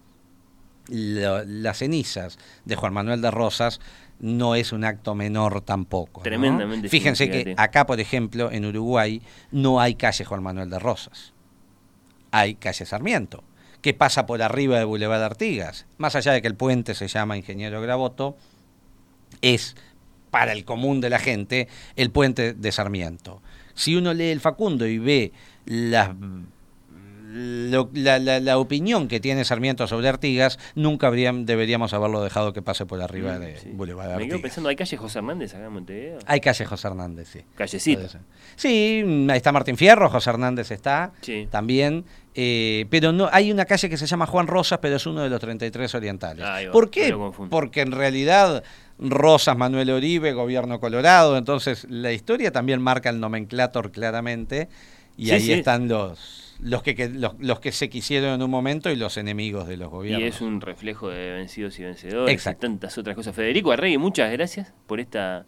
las 0.87 1.79
cenizas 1.79 2.37
de 2.63 2.75
Juan 2.75 2.93
Manuel 2.93 3.21
de 3.21 3.31
Rosas 3.31 3.79
no 4.19 4.55
es 4.55 4.71
un 4.71 4.83
acto 4.83 5.15
menor 5.15 5.61
tampoco. 5.61 6.21
¿no? 6.21 6.23
Tremendamente 6.23 6.89
Fíjense 6.89 7.29
que 7.29 7.53
acá, 7.57 7.85
por 7.85 7.99
ejemplo, 7.99 8.51
en 8.51 8.65
Uruguay, 8.65 9.21
no 9.51 9.79
hay 9.79 9.95
calle 9.95 10.25
Juan 10.25 10.43
Manuel 10.43 10.69
de 10.69 10.79
Rosas. 10.79 11.33
Hay 12.31 12.55
calle 12.55 12.85
Sarmiento, 12.85 13.43
que 13.85 13.93
pasa 13.93 14.25
por 14.25 14.41
arriba 14.41 14.79
de 14.79 14.83
Boulevard 14.83 15.21
Artigas. 15.21 15.85
Más 15.99 16.15
allá 16.15 16.31
de 16.31 16.41
que 16.41 16.47
el 16.47 16.55
puente 16.55 16.95
se 16.95 17.07
llama 17.07 17.37
Ingeniero 17.37 17.79
Gravoto, 17.83 18.35
es 19.43 19.75
para 20.31 20.53
el 20.53 20.65
común 20.65 21.01
de 21.01 21.11
la 21.11 21.19
gente 21.19 21.67
el 21.95 22.09
puente 22.09 22.55
de 22.55 22.71
Sarmiento. 22.71 23.43
Si 23.75 23.95
uno 23.95 24.15
lee 24.15 24.31
el 24.31 24.39
Facundo 24.39 24.87
y 24.87 24.97
ve 24.97 25.33
las 25.65 26.09
lo- 27.65 27.89
la, 27.93 28.19
la- 28.19 28.39
la 28.39 28.57
opinión 28.57 29.07
que 29.07 29.19
tiene 29.19 29.43
Sarmiento 29.45 29.87
sobre 29.87 30.07
Artigas, 30.09 30.57
nunca 30.75 31.07
habrían, 31.07 31.45
deberíamos 31.45 31.93
haberlo 31.93 32.21
dejado 32.23 32.53
que 32.53 32.61
pase 32.61 32.85
por 32.85 33.01
arriba 33.01 33.37
de 33.39 33.53
Mm, 33.53 33.57
Sí. 33.57 33.69
Boulevard 33.73 34.05
Me 34.07 34.13
quedo 34.13 34.23
Artigas. 34.23 34.41
pensando, 34.41 34.69
¿hay 34.69 34.75
calle 34.75 34.97
José 34.97 35.19
Hernández 35.19 35.53
acá 35.55 35.65
en 35.65 35.71
Montevideo? 35.73 36.19
Hay 36.25 36.39
calle 36.39 36.65
José 36.65 36.87
Hernández, 36.87 37.27
sí. 37.31 37.41
Callecita. 37.55 38.07
Sí, 38.55 39.03
mm, 39.05 39.29
ahí 39.29 39.37
está 39.37 39.51
Martín 39.51 39.75
Fierro, 39.77 40.09
José 40.09 40.29
Hernández 40.29 40.71
está 40.71 41.11
Sí. 41.21 41.47
también. 41.51 42.05
eh, 42.37 42.85
pero 42.89 43.13
no 43.13 43.29
hay 43.31 43.49
una 43.49 43.63
calle 43.63 43.89
que 43.89 43.95
se 43.95 44.05
llama 44.07 44.25
Juan 44.25 44.47
Rosas, 44.47 44.79
pero 44.81 44.97
es 44.97 45.05
uno 45.05 45.21
de 45.23 45.29
los 45.29 45.39
33 45.39 45.95
orientales. 45.95 46.43
Ahí 46.45 46.65
va, 46.65 46.71
¿Por 46.73 46.89
qué? 46.89 47.15
Porque 47.49 47.79
en 47.79 47.93
realidad 47.93 48.61
Rosas, 48.99 49.55
Manuel 49.57 49.89
Oribe, 49.89 50.33
gobierno 50.33 50.81
Colorado, 50.81 51.37
entonces 51.37 51.87
la 51.89 52.11
historia 52.11 52.51
también 52.51 52.81
marca 52.81 53.09
el 53.09 53.21
nomenclator 53.21 53.89
claramente 53.89 54.67
y 55.17 55.25
Sí, 55.27 55.31
ahí 55.31 55.41
sí. 55.41 55.53
están 55.53 55.87
los 55.87 56.41
los 56.61 56.81
que, 56.83 56.95
que- 56.95 57.09
los, 57.09 57.33
los 57.39 57.59
que 57.59 57.73
se 57.73 57.89
quisieron 57.89 58.33
en 58.35 58.41
un 58.41 58.49
momento 58.49 58.89
y 58.89 58.95
los 58.95 59.17
enemigos 59.17 59.67
de 59.67 59.75
los 59.75 59.87
Y 59.89 59.91
gobiernos. 59.91 60.35
es 60.35 60.39
un 60.41 60.61
reflejo 60.61 61.09
de 61.09 61.31
vencidos 61.31 61.77
y 61.79 61.83
vencedores 61.83 62.33
Exacto. 62.33 62.65
y 62.65 62.69
tantas 62.69 62.97
otras 62.97 63.13
cosas. 63.15 63.35
Federico 63.35 63.73
Arregui, 63.73 63.97
muchas 63.97 64.31
gracias 64.31 64.71
por 64.87 65.01
esta 65.01 65.45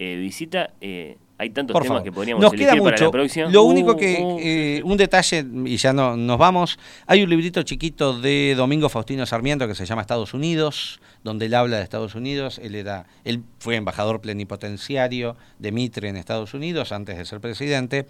eh, 0.00 0.16
visita. 0.16 0.70
Eh, 0.80 1.16
hay 1.38 1.50
tantos 1.50 1.72
Por 1.74 1.82
temas 1.84 1.98
favor. 1.98 2.04
que 2.04 2.10
podríamos 2.12 2.42
Nos 2.42 2.52
elegir 2.52 2.72
queda 2.72 2.82
para 2.82 2.90
mucho. 2.96 3.04
la 3.04 3.10
próxima. 3.12 3.48
Lo 3.50 3.62
Uh, 3.62 3.68
único 3.68 3.96
que, 3.96 4.18
uh, 4.20 4.38
eh, 4.40 4.82
un 4.84 4.96
detalle, 4.96 5.44
y 5.66 5.76
ya 5.76 5.92
no, 5.92 6.16
nos 6.16 6.38
vamos, 6.38 6.76
hay 7.06 7.22
un 7.22 7.30
librito 7.30 7.62
chiquito 7.62 8.18
de 8.20 8.54
Domingo 8.56 8.88
Faustino 8.88 9.24
Sarmiento 9.26 9.68
que 9.68 9.76
se 9.76 9.86
llama 9.86 10.02
Estados 10.02 10.34
Unidos, 10.34 11.00
donde 11.22 11.46
él 11.46 11.54
habla 11.54 11.76
de 11.76 11.84
Estados 11.84 12.16
Unidos. 12.16 12.58
Él, 12.60 12.74
era, 12.74 13.06
él 13.24 13.42
fue 13.60 13.76
embajador 13.76 14.20
plenipotenciario 14.20 15.36
de 15.60 15.70
Mitre 15.72 16.08
en 16.08 16.16
Estados 16.16 16.52
Unidos 16.54 16.90
antes 16.90 17.16
de 17.16 17.24
ser 17.24 17.40
presidente, 17.40 18.06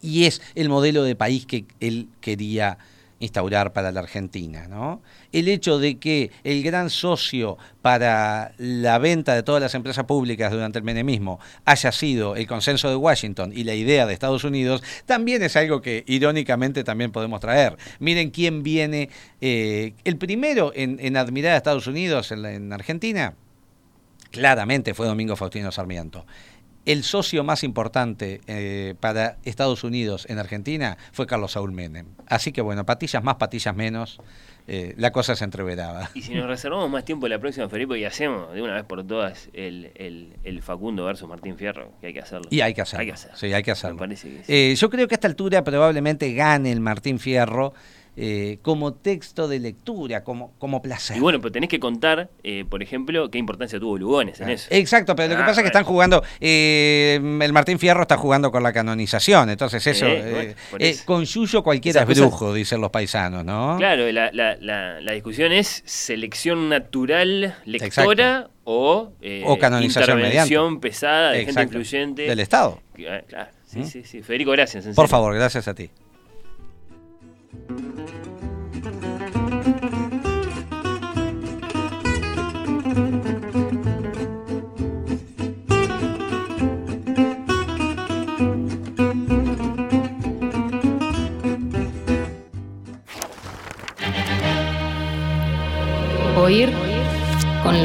y 0.00 0.24
es 0.24 0.42
el 0.54 0.68
modelo 0.68 1.02
de 1.04 1.16
país 1.16 1.46
que 1.46 1.64
él 1.80 2.08
quería 2.20 2.78
instaurar 3.22 3.72
para 3.72 3.92
la 3.92 4.00
Argentina. 4.00 4.66
¿no? 4.68 5.00
El 5.30 5.48
hecho 5.48 5.78
de 5.78 5.98
que 5.98 6.30
el 6.44 6.62
gran 6.62 6.90
socio 6.90 7.56
para 7.80 8.52
la 8.58 8.98
venta 8.98 9.34
de 9.34 9.42
todas 9.42 9.62
las 9.62 9.74
empresas 9.74 10.04
públicas 10.04 10.50
durante 10.50 10.78
el 10.78 10.84
menemismo 10.84 11.38
haya 11.64 11.92
sido 11.92 12.34
el 12.36 12.46
consenso 12.46 12.88
de 12.88 12.96
Washington 12.96 13.52
y 13.54 13.64
la 13.64 13.74
idea 13.74 14.06
de 14.06 14.12
Estados 14.12 14.44
Unidos, 14.44 14.82
también 15.06 15.42
es 15.42 15.56
algo 15.56 15.80
que 15.80 16.04
irónicamente 16.06 16.82
también 16.84 17.12
podemos 17.12 17.40
traer. 17.40 17.76
Miren 18.00 18.30
quién 18.30 18.62
viene, 18.62 19.08
eh, 19.40 19.94
el 20.04 20.16
primero 20.16 20.72
en, 20.74 21.16
admirar 21.16 21.52
a 21.52 21.56
Estados 21.56 21.86
Unidos 21.86 22.32
en 22.32 22.72
Argentina, 22.72 23.34
claramente 24.32 24.94
fue 24.94 25.06
Domingo 25.06 25.36
Faustino 25.36 25.70
Sarmiento. 25.70 26.26
El 26.84 27.04
socio 27.04 27.44
más 27.44 27.62
importante 27.62 28.40
eh, 28.48 28.94
para 28.98 29.36
Estados 29.44 29.84
Unidos 29.84 30.26
en 30.28 30.38
Argentina 30.38 30.98
fue 31.12 31.26
Carlos 31.26 31.52
Saúl 31.52 31.70
Menem. 31.72 32.06
Así 32.26 32.50
que 32.50 32.60
bueno, 32.60 32.84
patillas 32.84 33.22
más, 33.22 33.36
patillas 33.36 33.74
menos, 33.76 34.20
eh, 34.66 34.94
la 34.96 35.12
cosa 35.12 35.36
se 35.36 35.44
entreveraba. 35.44 36.10
Y 36.14 36.22
si 36.22 36.34
nos 36.34 36.46
reservamos 36.46 36.90
más 36.90 37.04
tiempo 37.04 37.28
la 37.28 37.38
próxima, 37.38 37.68
Felipe, 37.68 37.98
y 37.98 38.04
hacemos 38.04 38.52
de 38.52 38.62
una 38.62 38.74
vez 38.74 38.84
por 38.84 39.06
todas 39.06 39.48
el, 39.52 39.92
el, 39.94 40.32
el 40.42 40.62
Facundo 40.62 41.04
versus 41.04 41.28
Martín 41.28 41.56
Fierro, 41.56 41.92
que 42.00 42.08
hay 42.08 42.12
que 42.12 42.20
hacerlo. 42.20 42.48
Y 42.50 42.60
hay 42.60 42.74
que 42.74 42.82
hacerlo. 42.82 43.00
Hay 43.00 43.06
que 43.06 43.12
hacerlo. 43.12 43.36
Sí, 43.36 43.52
hay 43.52 43.62
que 43.62 43.70
hacerlo. 43.70 43.94
Me 43.94 44.00
parece 44.00 44.28
que 44.28 44.44
sí. 44.44 44.52
Eh, 44.52 44.74
yo 44.74 44.90
creo 44.90 45.06
que 45.06 45.14
a 45.14 45.16
esta 45.16 45.28
altura 45.28 45.62
probablemente 45.62 46.32
gane 46.34 46.72
el 46.72 46.80
Martín 46.80 47.18
Fierro 47.18 47.74
eh, 48.16 48.58
como 48.62 48.92
texto 48.92 49.48
de 49.48 49.58
lectura, 49.58 50.22
como, 50.24 50.52
como 50.58 50.82
placer. 50.82 51.16
Y 51.16 51.20
bueno, 51.20 51.40
pero 51.40 51.50
tenés 51.52 51.70
que 51.70 51.80
contar, 51.80 52.28
eh, 52.44 52.64
por 52.68 52.82
ejemplo, 52.82 53.30
qué 53.30 53.38
importancia 53.38 53.80
tuvo 53.80 53.96
Lugones 53.96 54.40
en 54.40 54.50
eso. 54.50 54.68
Exacto, 54.70 55.16
pero 55.16 55.30
lo 55.30 55.36
que 55.36 55.42
Ah, 55.42 55.46
pasa 55.46 55.60
es 55.60 55.64
que 55.64 55.68
están 55.68 55.84
jugando, 55.84 56.22
eh, 56.40 57.18
el 57.40 57.52
Martín 57.52 57.78
Fierro 57.78 58.02
está 58.02 58.16
jugando 58.16 58.50
con 58.50 58.62
la 58.62 58.72
canonización, 58.72 59.48
entonces 59.50 59.86
eso, 59.86 60.06
bueno, 60.06 60.54
eso. 60.78 61.04
con 61.06 61.24
Yuyo 61.24 61.62
cualquiera 61.62 62.00
Esas 62.00 62.10
es 62.10 62.18
cosas- 62.20 62.38
brujo, 62.38 62.54
dicen 62.54 62.80
los 62.80 62.90
paisanos, 62.90 63.44
¿no? 63.44 63.76
Claro, 63.78 64.10
la, 64.12 64.30
la, 64.32 64.56
la, 64.60 65.00
la 65.00 65.12
discusión 65.12 65.52
es 65.52 65.82
selección 65.86 66.68
natural 66.68 67.56
lectora 67.64 68.50
o, 68.64 69.12
eh, 69.22 69.42
O 69.46 69.58
canonización 69.58 70.18
intervención 70.20 70.80
pesada 70.80 71.30
de 71.32 71.38
gente 71.38 71.50
Exacto. 71.52 71.78
influyente. 71.78 72.22
Del 72.22 72.40
Estado. 72.40 72.78
Ah, 73.08 73.20
Claro, 73.26 73.50
sí, 73.66 73.78
¿Mm? 73.80 73.84
sí, 73.86 74.02
sí. 74.04 74.22
Federico, 74.22 74.50
gracias. 74.52 74.84
en 74.86 74.94
Por 74.94 75.06
serio. 75.06 75.10
favor, 75.10 75.34
gracias 75.34 75.66
a 75.66 75.74
ti. 75.74 75.90